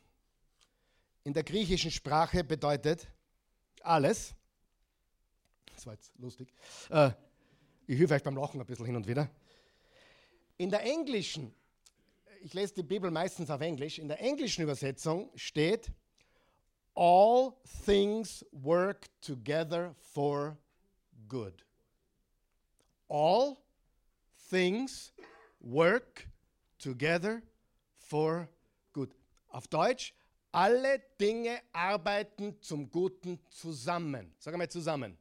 [1.23, 3.09] in der griechischen Sprache bedeutet
[3.81, 4.35] alles.
[5.75, 6.53] Das war jetzt lustig.
[6.91, 7.11] Äh,
[7.87, 9.29] ich helfe euch beim Lachen ein bisschen hin und wieder.
[10.57, 11.55] In der englischen,
[12.43, 15.91] ich lese die Bibel meistens auf Englisch, in der englischen Übersetzung steht,
[16.97, 20.57] All things work together for
[21.27, 21.65] good.
[23.09, 23.59] All
[24.49, 25.13] things
[25.61, 26.29] work
[26.79, 27.43] together
[27.97, 28.49] for
[28.93, 29.11] good.
[29.49, 30.15] Auf Deutsch,
[30.53, 34.33] alle Dinge arbeiten zum Guten zusammen.
[34.39, 35.19] Sag mal zusammen.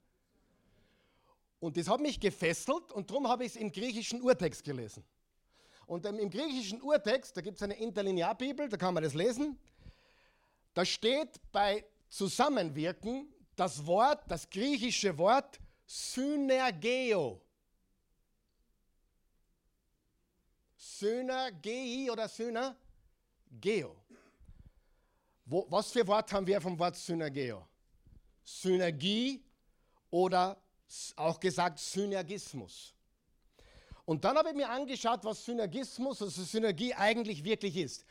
[1.63, 5.01] Und das hat mich gefesselt und darum habe ich es im griechischen Urtext gelesen.
[5.85, 9.57] Und im griechischen Urtext, da gibt es eine Interlinearbibel, da kann man das lesen.
[10.73, 17.41] Da steht bei Zusammenwirken das Wort, das griechische Wort Synergeo.
[20.75, 23.95] Synergei oder Synergeo.
[25.45, 27.65] Wo, was für Wort haben wir vom Wort Synergeo?
[28.43, 29.41] Synergie
[30.09, 30.61] oder
[31.15, 32.93] auch gesagt Synergismus.
[34.05, 38.05] Und dann habe ich mir angeschaut, was Synergismus, also Synergie eigentlich wirklich ist.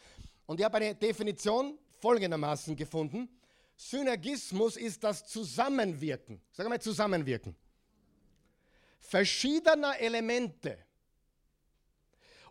[0.47, 3.28] Und ich habe eine Definition folgendermaßen gefunden.
[3.76, 6.41] Synergismus ist das Zusammenwirken.
[6.53, 7.55] Sag mal Zusammenwirken.
[9.01, 10.78] Verschiedener Elemente,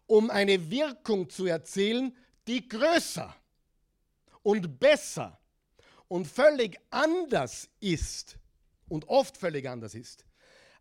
[0.05, 2.15] um eine Wirkung zu erzielen,
[2.47, 3.33] die größer
[4.43, 5.39] und besser
[6.07, 8.37] und völlig anders ist
[8.91, 10.25] und oft völlig anders ist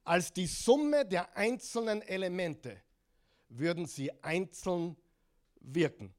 [0.04, 2.80] als die Summe der einzelnen Elemente,
[3.48, 4.96] würden sie einzeln
[5.60, 6.14] wirken.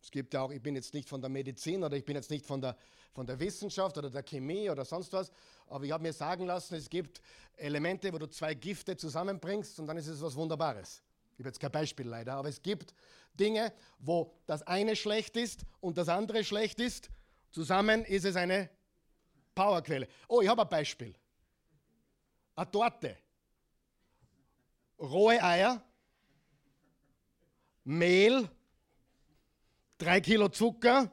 [0.00, 2.30] Es gibt ja auch, ich bin jetzt nicht von der Medizin oder ich bin jetzt
[2.30, 2.76] nicht von der,
[3.12, 5.30] von der Wissenschaft oder der Chemie oder sonst was,
[5.68, 7.20] aber ich habe mir sagen lassen, es gibt
[7.56, 11.02] Elemente, wo du zwei Gifte zusammenbringst und dann ist es was Wunderbares.
[11.34, 12.94] Ich habe jetzt kein Beispiel leider, aber es gibt
[13.34, 17.10] Dinge, wo das eine schlecht ist und das andere schlecht ist.
[17.50, 18.70] Zusammen ist es eine
[19.56, 20.06] Powerquelle.
[20.28, 21.14] Oh, ich habe ein Beispiel.
[22.54, 23.16] Eine Torte.
[24.98, 25.82] Rohe Eier,
[27.84, 28.48] Mehl,
[29.98, 31.10] drei Kilo Zucker.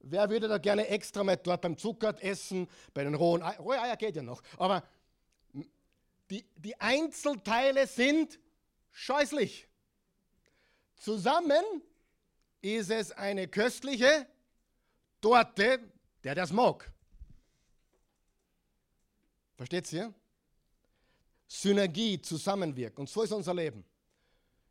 [0.00, 3.62] Wer würde da gerne extra mal dort beim Zucker essen, bei den rohen Eiern?
[3.62, 4.82] Rohe Eier geht ja noch, aber
[6.30, 8.38] die, die Einzelteile sind
[8.92, 9.66] scheußlich.
[10.96, 11.64] Zusammen
[12.60, 14.26] ist es eine köstliche
[15.24, 15.80] Torte,
[16.22, 16.92] der das mag.
[19.56, 20.12] Versteht ihr?
[21.48, 23.00] Synergie, Zusammenwirken.
[23.00, 23.82] Und so ist unser Leben.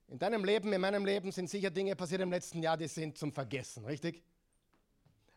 [0.09, 3.17] In deinem Leben, in meinem Leben sind sicher Dinge passiert im letzten Jahr, die sind
[3.17, 4.21] zum Vergessen, richtig?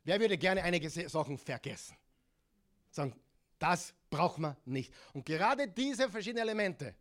[0.04, 1.96] Wer würde gerne einige Sachen vergessen?
[2.90, 3.18] Sagen,
[3.58, 4.92] das braucht man nicht.
[5.14, 6.94] Und gerade diese verschiedenen Elemente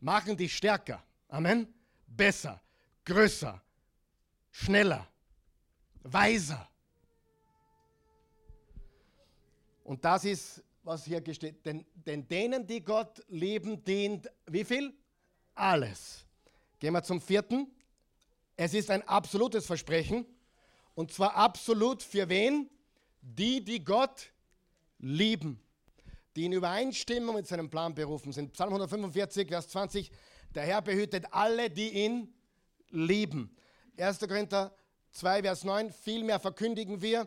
[0.00, 1.00] machen dich stärker.
[1.28, 1.72] Amen.
[2.08, 2.60] Besser,
[3.04, 3.62] größer,
[4.50, 5.06] schneller,
[6.02, 6.69] weiser.
[9.90, 11.66] Und das ist, was hier steht.
[11.66, 14.94] Denn, denn denen, die Gott lieben, dient wie viel?
[15.52, 16.24] Alles.
[16.78, 17.66] Gehen wir zum vierten.
[18.56, 20.24] Es ist ein absolutes Versprechen.
[20.94, 22.70] Und zwar absolut für wen?
[23.20, 24.30] Die, die Gott
[25.00, 25.60] lieben.
[26.36, 28.52] Die in Übereinstimmung mit seinem Plan berufen sind.
[28.52, 30.12] Psalm 145, Vers 20.
[30.54, 32.32] Der Herr behütet alle, die ihn
[32.90, 33.56] lieben.
[33.98, 34.20] 1.
[34.20, 34.72] Korinther
[35.10, 35.90] 2, Vers 9.
[35.90, 37.26] Vielmehr verkündigen wir,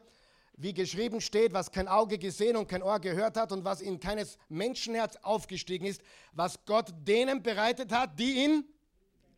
[0.56, 4.00] wie geschrieben steht, was kein Auge gesehen und kein Ohr gehört hat und was in
[4.00, 6.02] keines Menschenherz aufgestiegen ist,
[6.32, 8.66] was Gott denen bereitet hat, die ihn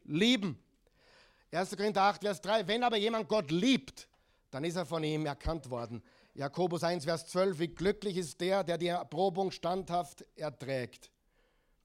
[0.03, 0.61] lieben.
[1.51, 1.75] 1.
[1.77, 2.67] Korinther 8, Vers 3.
[2.67, 4.07] Wenn aber jemand Gott liebt,
[4.51, 6.03] dann ist er von ihm erkannt worden.
[6.33, 7.59] Jakobus 1, Vers 12.
[7.59, 11.09] Wie glücklich ist der, der die Erprobung standhaft erträgt.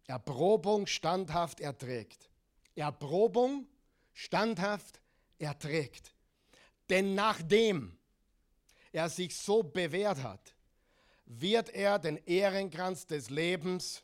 [0.07, 2.28] Erprobung standhaft erträgt.
[2.74, 3.68] Erprobung
[4.12, 5.01] standhaft
[5.39, 6.14] erträgt.
[6.89, 7.97] Denn nachdem
[8.93, 10.55] er sich so bewährt hat,
[11.26, 14.03] wird er den Ehrenkranz des Lebens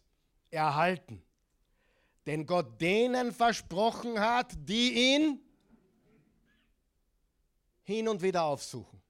[0.51, 1.23] erhalten.
[2.27, 5.41] Denn Gott denen versprochen hat, die ihn
[7.83, 9.01] hin und wieder aufsuchen.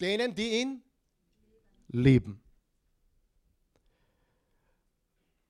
[0.00, 0.82] Denen, die ihn
[1.88, 2.40] lieben.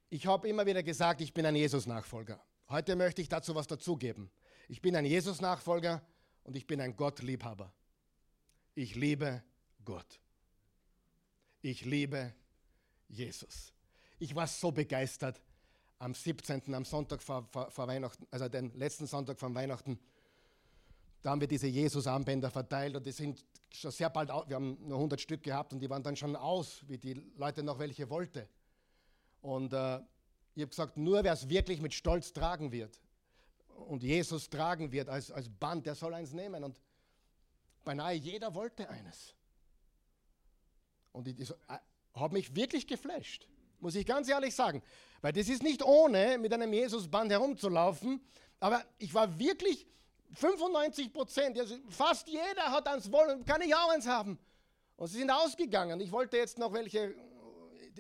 [0.09, 2.43] Ich habe immer wieder gesagt, ich bin ein Jesus-Nachfolger.
[2.69, 4.31] Heute möchte ich dazu was dazugeben.
[4.69, 6.03] Ich bin ein Jesus-Nachfolger
[6.45, 7.73] und ich bin ein Gott-Liebhaber.
[8.79, 9.43] Ich liebe
[9.87, 10.21] Gott.
[11.63, 12.35] Ich liebe
[13.09, 13.73] Jesus.
[14.19, 15.41] Ich war so begeistert
[15.99, 19.99] am 17., am Sonntag vor, vor, vor Weihnachten, also den letzten Sonntag vor Weihnachten.
[21.23, 24.99] Da haben wir diese Jesus-Armbänder verteilt und die sind schon sehr bald, wir haben nur
[24.99, 28.47] 100 Stück gehabt und die waren dann schon aus, wie die Leute noch welche wollten.
[29.41, 30.01] Und äh,
[30.55, 33.01] ich habe gesagt, nur wer es wirklich mit Stolz tragen wird
[33.89, 36.63] und Jesus tragen wird als, als Band, der soll eins nehmen.
[36.63, 36.79] Und
[37.87, 39.35] beinahe jeder wollte eines.
[41.13, 41.79] Und ich, ich äh,
[42.15, 43.49] habe mich wirklich geflasht,
[43.81, 44.83] muss ich ganz ehrlich sagen.
[45.23, 48.21] Weil das ist nicht ohne, mit einem Jesusband herumzulaufen,
[48.61, 49.87] aber ich war wirklich
[50.35, 54.39] 95 Prozent, also fast jeder hat eins wollen, kann ich auch eins haben.
[54.97, 56.01] Und sie sind ausgegangen.
[56.01, 57.15] Ich wollte jetzt noch welche,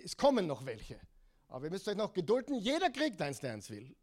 [0.02, 1.00] es kommen noch welche.
[1.48, 3.94] Aber ihr müsst euch noch gedulden, jeder kriegt eins, der eins will.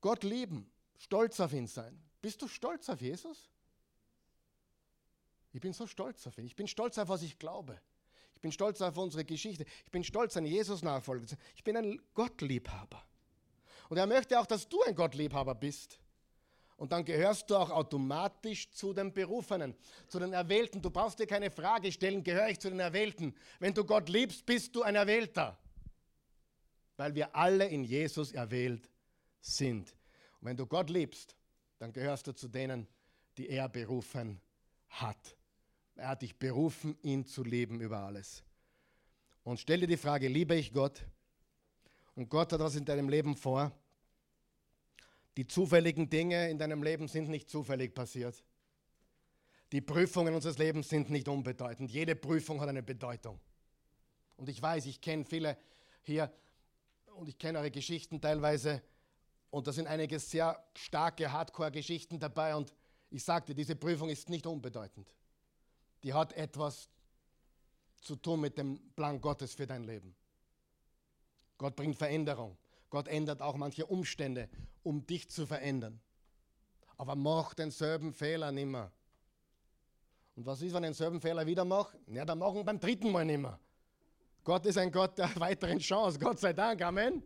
[0.00, 2.00] Gott lieben, stolz auf ihn sein.
[2.24, 3.50] Bist du stolz auf Jesus?
[5.52, 6.46] Ich bin so stolz auf ihn.
[6.46, 7.78] Ich bin stolz auf, was ich glaube.
[8.34, 9.66] Ich bin stolz auf unsere Geschichte.
[9.84, 11.44] Ich bin stolz, ein Jesus-Nachfolger zu sein.
[11.54, 13.04] Ich bin ein Gottliebhaber.
[13.90, 15.98] Und er möchte auch, dass du ein Gottliebhaber bist.
[16.78, 19.74] Und dann gehörst du auch automatisch zu den Berufenen,
[20.08, 20.80] zu den Erwählten.
[20.80, 23.34] Du brauchst dir keine Frage stellen, gehöre ich zu den Erwählten.
[23.58, 25.58] Wenn du Gott liebst, bist du ein Erwählter.
[26.96, 28.88] Weil wir alle in Jesus erwählt
[29.42, 29.94] sind.
[30.40, 31.36] Und wenn du Gott liebst,
[31.84, 32.88] dann gehörst du zu denen,
[33.36, 34.40] die er berufen
[34.88, 35.36] hat.
[35.96, 38.42] Er hat dich berufen, ihn zu lieben über alles.
[39.42, 41.04] Und stell dir die Frage, liebe ich Gott?
[42.14, 43.70] Und Gott hat was in deinem Leben vor.
[45.36, 48.42] Die zufälligen Dinge in deinem Leben sind nicht zufällig passiert.
[49.70, 51.90] Die Prüfungen unseres Lebens sind nicht unbedeutend.
[51.90, 53.38] Jede Prüfung hat eine Bedeutung.
[54.38, 55.58] Und ich weiß, ich kenne viele
[56.00, 56.32] hier
[57.16, 58.80] und ich kenne eure Geschichten teilweise.
[59.54, 62.56] Und da sind einige sehr starke Hardcore-Geschichten dabei.
[62.56, 62.74] Und
[63.08, 65.14] ich sagte, diese Prüfung ist nicht unbedeutend.
[66.02, 66.88] Die hat etwas
[68.00, 70.12] zu tun mit dem Plan Gottes für dein Leben.
[71.56, 72.58] Gott bringt Veränderung.
[72.90, 74.48] Gott ändert auch manche Umstände,
[74.82, 76.00] um dich zu verändern.
[76.96, 78.90] Aber mach denselben Fehler nimmer.
[80.34, 81.96] Und was ist, wenn ich denselben Fehler wieder mache?
[82.08, 83.60] Ja, dann machen wir beim dritten Mal nimmer.
[84.42, 87.22] Gott ist ein Gott der weiteren Chance, Gott sei Dank, Amen.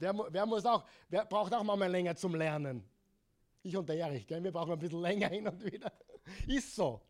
[0.00, 2.82] Der, wer, muss auch, wer braucht auch mal länger zum Lernen?
[3.62, 4.42] Ich und der Erich, gell?
[4.42, 5.92] wir brauchen ein bisschen länger hin und wieder.
[6.46, 7.00] Ist so.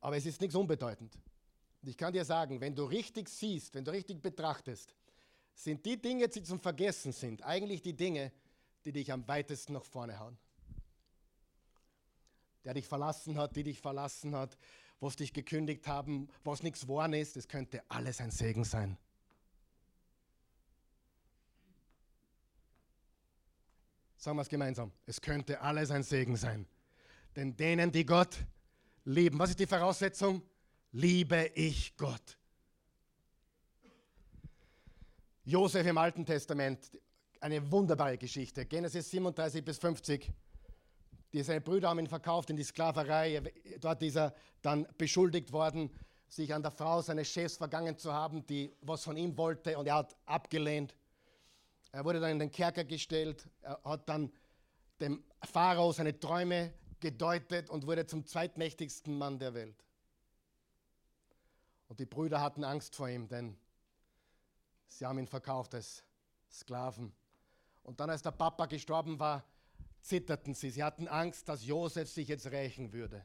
[0.00, 1.18] Aber es ist nichts unbedeutend.
[1.82, 4.94] Ich kann dir sagen, wenn du richtig siehst, wenn du richtig betrachtest,
[5.54, 8.32] sind die Dinge, die zum Vergessen sind, eigentlich die Dinge,
[8.84, 10.36] die dich am weitesten nach vorne hauen.
[12.64, 14.58] Der dich verlassen hat, die dich verlassen hat,
[15.00, 18.98] was dich gekündigt haben, was nichts geworden ist, das könnte alles ein Segen sein.
[24.24, 24.90] Sagen wir es gemeinsam.
[25.04, 26.66] Es könnte alles ein Segen sein.
[27.36, 28.38] Denn denen, die Gott
[29.04, 30.40] lieben, was ist die Voraussetzung?
[30.92, 32.38] liebe ich Gott.
[35.44, 36.90] Josef im Alten Testament,
[37.38, 38.64] eine wunderbare Geschichte.
[38.64, 40.32] Genesis 37 bis 50.
[41.34, 43.42] Die, seine Brüder haben ihn verkauft in die Sklaverei.
[43.78, 45.90] Dort ist er dann beschuldigt worden,
[46.28, 49.86] sich an der Frau seines Chefs vergangen zu haben, die was von ihm wollte und
[49.86, 50.94] er hat abgelehnt.
[51.94, 53.48] Er wurde dann in den Kerker gestellt.
[53.62, 54.32] Er hat dann
[55.00, 59.76] dem Pharao seine Träume gedeutet und wurde zum zweitmächtigsten Mann der Welt.
[61.86, 63.56] Und die Brüder hatten Angst vor ihm, denn
[64.88, 66.02] sie haben ihn verkauft als
[66.50, 67.12] Sklaven.
[67.84, 69.44] Und dann, als der Papa gestorben war,
[70.00, 70.70] zitterten sie.
[70.70, 73.24] Sie hatten Angst, dass Josef sich jetzt rächen würde.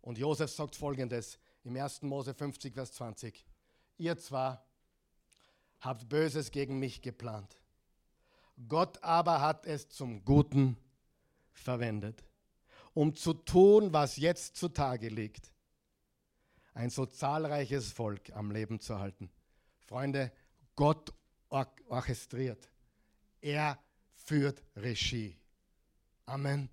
[0.00, 2.02] Und Josef sagt folgendes im 1.
[2.02, 3.44] Mose 50, Vers 20.
[3.98, 4.64] Ihr zwar
[5.80, 7.58] habt Böses gegen mich geplant,
[8.68, 10.76] Gott aber hat es zum Guten
[11.52, 12.24] verwendet,
[12.92, 15.52] um zu tun, was jetzt zutage liegt.
[16.72, 19.30] Ein so zahlreiches Volk am Leben zu halten.
[19.78, 20.32] Freunde,
[20.76, 21.12] Gott
[21.48, 22.68] orchestriert.
[23.40, 23.78] Er
[24.14, 25.36] führt Regie.
[26.26, 26.68] Amen.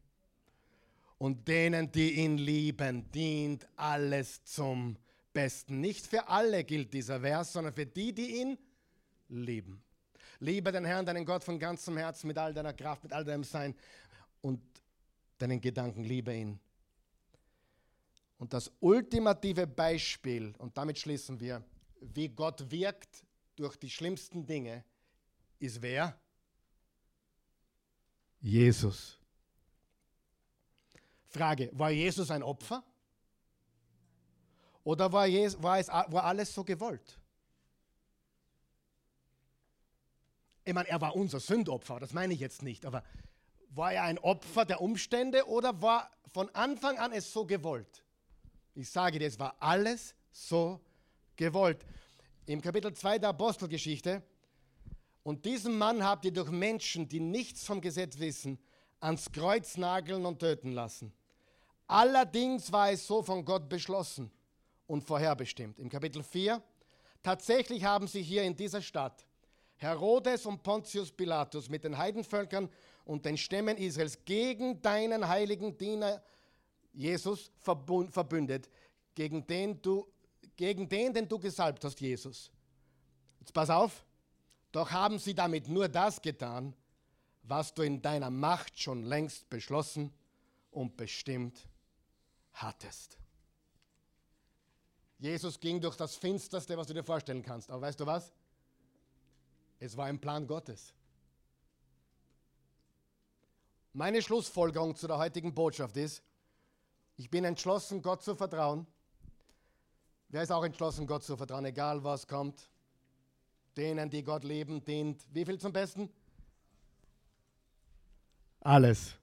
[1.17, 4.97] Und denen, die ihn lieben, dient alles zum
[5.34, 5.79] Besten.
[5.82, 8.57] Nicht für alle gilt dieser Vers, sondern für die, die ihn
[9.29, 9.84] lieben.
[10.42, 13.44] Liebe den Herrn, deinen Gott von ganzem Herzen, mit all deiner Kraft, mit all deinem
[13.44, 13.76] Sein
[14.42, 14.60] und
[15.38, 16.04] deinen Gedanken.
[16.04, 16.60] Liebe ihn.
[18.39, 21.64] Und das ultimative Beispiel, und damit schließen wir,
[22.00, 23.24] wie Gott wirkt
[23.56, 24.84] durch die schlimmsten Dinge,
[25.60, 26.20] ist wer?
[28.39, 29.20] Jesus.
[31.28, 32.84] Frage, war Jesus ein Opfer?
[34.84, 37.20] Oder war, es, war alles so gewollt?
[40.72, 43.03] Ich meine, er war unser Sündopfer, das meine ich jetzt nicht, aber
[43.72, 48.05] war er ein Opfer der Umstände oder war von Anfang an es so gewollt?
[48.74, 50.80] Ich sage dir, es war alles so
[51.36, 51.86] gewollt.
[52.45, 54.24] Im Kapitel 2 der Apostelgeschichte
[55.24, 58.57] und diesen Mann habt ihr durch Menschen, die nichts vom Gesetz wissen,
[59.01, 61.11] ans Kreuz nageln und töten lassen.
[61.88, 64.32] Allerdings war es so von Gott beschlossen
[64.88, 65.80] und vorherbestimmt.
[65.80, 66.63] Im Kapitel 4,
[67.22, 69.26] tatsächlich haben sie hier in dieser Stadt
[69.82, 72.69] Herodes und Pontius Pilatus mit den Heidenvölkern
[73.03, 76.21] und den Stämmen Israels gegen deinen heiligen Diener
[76.93, 78.69] Jesus verbündet,
[79.15, 80.07] gegen den, du,
[80.55, 82.51] gegen den, den du gesalbt hast, Jesus.
[83.39, 84.05] Jetzt pass auf,
[84.71, 86.75] doch haben sie damit nur das getan,
[87.41, 90.13] was du in deiner Macht schon längst beschlossen
[90.69, 91.67] und bestimmt
[92.53, 93.17] hattest.
[95.17, 97.71] Jesus ging durch das Finsterste, was du dir vorstellen kannst.
[97.71, 98.32] Aber weißt du was?
[99.82, 100.93] Es war ein Plan Gottes.
[103.93, 106.21] Meine Schlussfolgerung zu der heutigen Botschaft ist,
[107.17, 108.86] ich bin entschlossen, Gott zu vertrauen.
[110.29, 112.69] Wer ist auch entschlossen, Gott zu vertrauen, egal was kommt?
[113.75, 115.25] Denen, die Gott leben, dient.
[115.34, 116.09] Wie viel zum Besten?
[118.59, 119.15] Alles.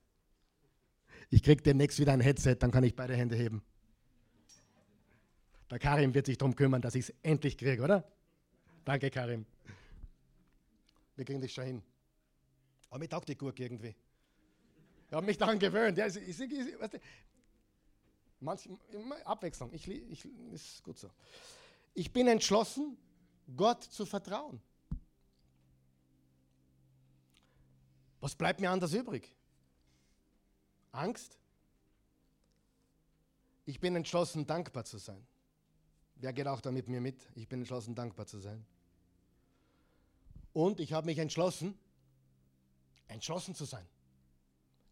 [1.30, 3.62] Ich kriege demnächst wieder ein Headset, dann kann ich beide Hände heben.
[5.70, 8.10] Der Karim wird sich darum kümmern, dass ich es endlich kriege, oder?
[8.84, 9.46] Danke, Karim.
[11.18, 11.82] Wir kriegen das schon hin.
[12.90, 13.92] Aber mir taugt die Gurke irgendwie.
[15.08, 15.98] Ich habe mich daran gewöhnt.
[15.98, 17.00] Ja, ich, ich, ich, weißt du,
[18.38, 18.68] manch,
[19.24, 21.10] Abwechslung, ich, ich, ist gut so.
[21.92, 22.96] Ich bin entschlossen,
[23.56, 24.62] Gott zu vertrauen.
[28.20, 29.34] Was bleibt mir anders übrig?
[30.92, 31.36] Angst?
[33.64, 35.26] Ich bin entschlossen, dankbar zu sein.
[36.14, 37.28] Wer geht auch da mit mir mit?
[37.34, 38.64] Ich bin entschlossen, dankbar zu sein.
[40.58, 41.78] Und ich habe mich entschlossen,
[43.06, 43.86] entschlossen zu sein.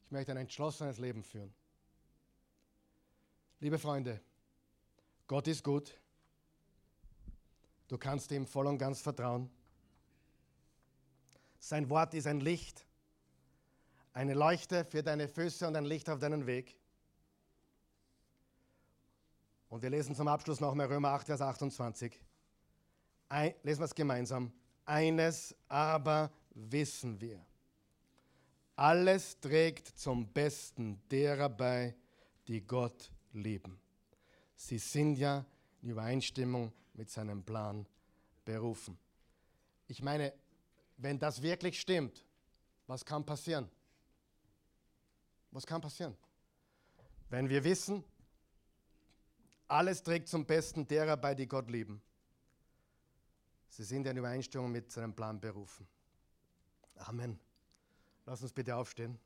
[0.05, 1.53] Ich möchte ein entschlossenes Leben führen.
[3.59, 4.21] Liebe Freunde,
[5.27, 5.99] Gott ist gut.
[7.89, 9.51] Du kannst ihm voll und ganz vertrauen.
[11.59, 12.87] Sein Wort ist ein Licht,
[14.13, 16.79] eine Leuchte für deine Füße und ein Licht auf deinen Weg.
[19.69, 22.21] Und wir lesen zum Abschluss nochmal Römer 8, Vers 28.
[23.29, 24.53] Ein, lesen wir es gemeinsam.
[24.87, 27.45] Eines aber wissen wir.
[28.77, 31.95] Alles trägt zum Besten derer bei,
[32.47, 33.79] die Gott lieben.
[34.55, 35.45] Sie sind ja
[35.83, 37.87] in Übereinstimmung mit seinem Plan
[38.45, 38.99] berufen.
[39.89, 40.33] Ich meine,
[40.97, 42.25] wenn das wirklich stimmt,
[42.87, 43.69] was kann passieren?
[45.51, 46.17] Was kann passieren?
[47.29, 48.05] Wenn wir wissen,
[49.69, 52.01] alles trägt zum Besten derer bei, die Gott lieben.
[53.69, 55.87] Sie sind in Übereinstimmung mit seinem Plan berufen.
[56.97, 57.39] Amen.
[58.25, 59.19] Lass uns bitte aufstehen.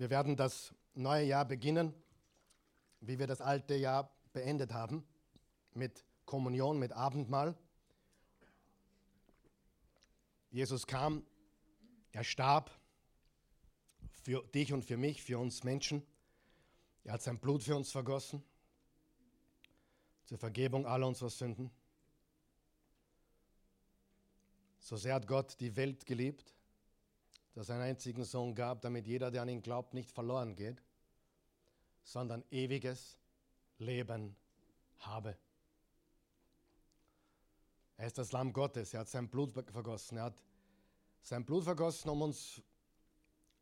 [0.00, 1.92] Wir werden das neue Jahr beginnen,
[3.00, 5.06] wie wir das alte Jahr beendet haben,
[5.74, 7.54] mit Kommunion, mit Abendmahl.
[10.50, 11.26] Jesus kam,
[12.12, 12.70] er starb,
[14.22, 16.06] für dich und für mich, für uns Menschen.
[17.04, 18.42] Er hat sein Blut für uns vergossen,
[20.24, 21.70] zur Vergebung aller unserer Sünden.
[24.78, 26.54] So sehr hat Gott die Welt geliebt,
[27.54, 30.82] dass er einen einzigen Sohn gab, damit jeder, der an ihn glaubt, nicht verloren geht,
[32.02, 33.18] sondern ewiges
[33.78, 34.36] Leben
[34.98, 35.36] habe.
[37.96, 40.42] Er ist das Lamm Gottes, er hat sein Blut vergossen, er hat
[41.22, 42.62] sein Blut vergossen, um uns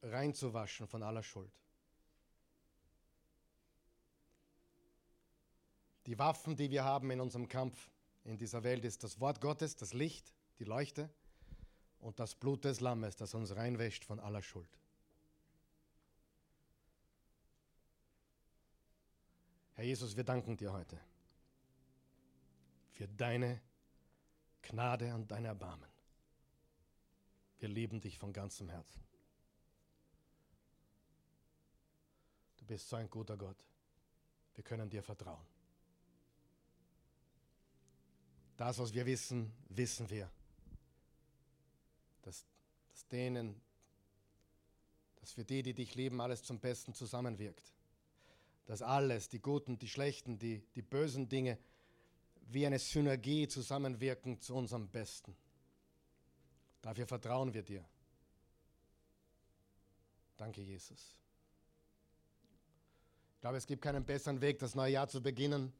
[0.03, 1.53] reinzuwaschen von aller Schuld.
[6.07, 7.91] Die Waffen, die wir haben in unserem Kampf
[8.25, 11.11] in dieser Welt, ist das Wort Gottes, das Licht, die Leuchte
[11.99, 14.79] und das Blut des Lammes, das uns reinwäscht von aller Schuld.
[19.75, 20.99] Herr Jesus, wir danken dir heute
[22.91, 23.61] für deine
[24.63, 25.89] Gnade und dein Erbarmen.
[27.59, 29.03] Wir lieben dich von ganzem Herzen.
[32.59, 33.57] Du bist so ein guter Gott.
[34.55, 35.47] Wir können dir vertrauen.
[38.57, 40.31] Das, was wir wissen, wissen wir.
[42.23, 42.45] Dass,
[42.91, 43.61] dass denen,
[45.17, 47.73] dass für die, die dich lieben, alles zum Besten zusammenwirkt.
[48.67, 51.59] Dass alles, die guten, die schlechten, die, die bösen Dinge,
[52.49, 55.37] wie eine Synergie zusammenwirken zu unserem Besten.
[56.83, 57.85] Dafür vertrauen wir dir.
[60.37, 61.17] Danke, Jesus.
[63.35, 65.73] Ich glaube, es gibt keinen besseren Weg, das neue Jahr zu beginnen,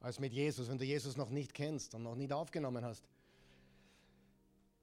[0.00, 0.68] als mit Jesus.
[0.68, 3.08] Wenn du Jesus noch nicht kennst und noch nicht aufgenommen hast,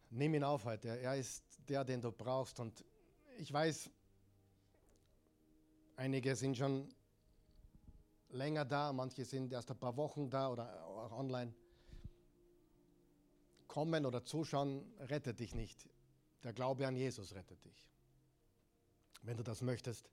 [0.10, 0.90] nimm ihn auf heute.
[1.00, 2.60] Er ist der, den du brauchst.
[2.60, 2.84] Und
[3.38, 3.90] ich weiß,
[5.96, 6.88] einige sind schon
[8.30, 11.54] länger da, manche sind erst ein paar Wochen da oder auch online.
[13.74, 15.90] Kommen oder zuschauen rettet dich nicht.
[16.44, 17.90] Der Glaube an Jesus rettet dich.
[19.24, 20.12] Wenn du das möchtest,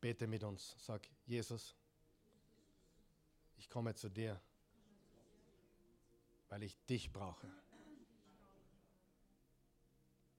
[0.00, 0.74] bete mit uns.
[0.78, 1.76] Sag, Jesus,
[3.58, 4.40] ich komme zu dir,
[6.48, 7.46] weil ich dich brauche.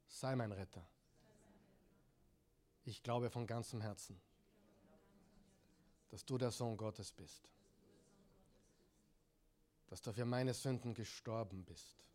[0.08, 0.88] Sei mein Retter.
[2.86, 4.20] Ich glaube von ganzem Herzen
[6.14, 7.50] dass du der Sohn Gottes bist,
[9.88, 12.13] dass du für meine Sünden gestorben bist,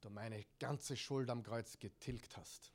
[0.00, 2.72] du meine ganze Schuld am Kreuz getilgt hast,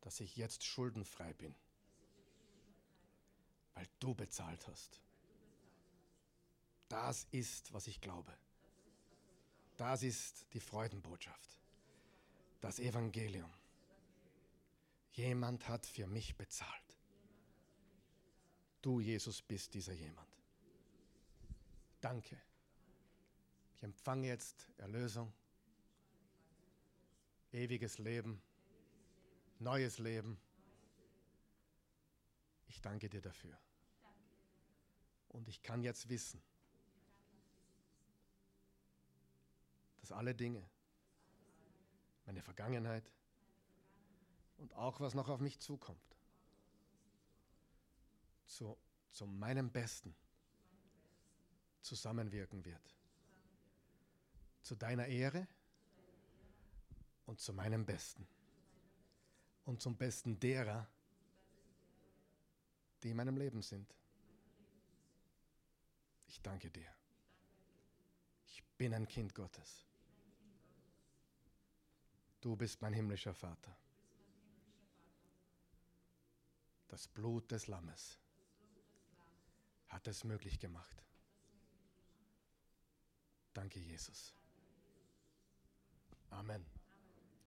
[0.00, 1.54] dass ich jetzt schuldenfrei bin,
[3.74, 5.00] weil du bezahlt hast.
[6.88, 8.32] Das ist, was ich glaube.
[9.76, 11.58] Das ist die Freudenbotschaft,
[12.60, 13.50] das Evangelium.
[15.12, 16.98] Jemand hat für mich bezahlt.
[18.82, 20.28] Du, Jesus, bist dieser jemand.
[22.00, 22.40] Danke.
[23.80, 25.32] Ich empfange jetzt Erlösung,
[27.50, 28.42] ewiges Leben,
[29.58, 30.38] neues Leben.
[32.68, 33.56] Ich danke dir dafür.
[35.30, 36.42] Und ich kann jetzt wissen,
[40.02, 40.62] dass alle Dinge,
[42.26, 43.10] meine Vergangenheit,
[44.58, 46.18] und auch was noch auf mich zukommt.
[48.44, 48.76] Zu,
[49.10, 50.14] zu meinem Besten
[51.80, 52.99] zusammenwirken wird.
[54.70, 55.48] Zu deiner Ehre
[57.26, 58.24] und zu meinem Besten.
[59.64, 60.88] Und zum Besten derer,
[63.02, 63.92] die in meinem Leben sind.
[66.28, 66.86] Ich danke dir.
[68.46, 69.84] Ich bin ein Kind Gottes.
[72.40, 73.76] Du bist mein himmlischer Vater.
[76.86, 78.20] Das Blut des Lammes
[79.88, 81.02] hat es möglich gemacht.
[83.52, 84.32] Danke, Jesus.
[86.32, 86.79] Amen.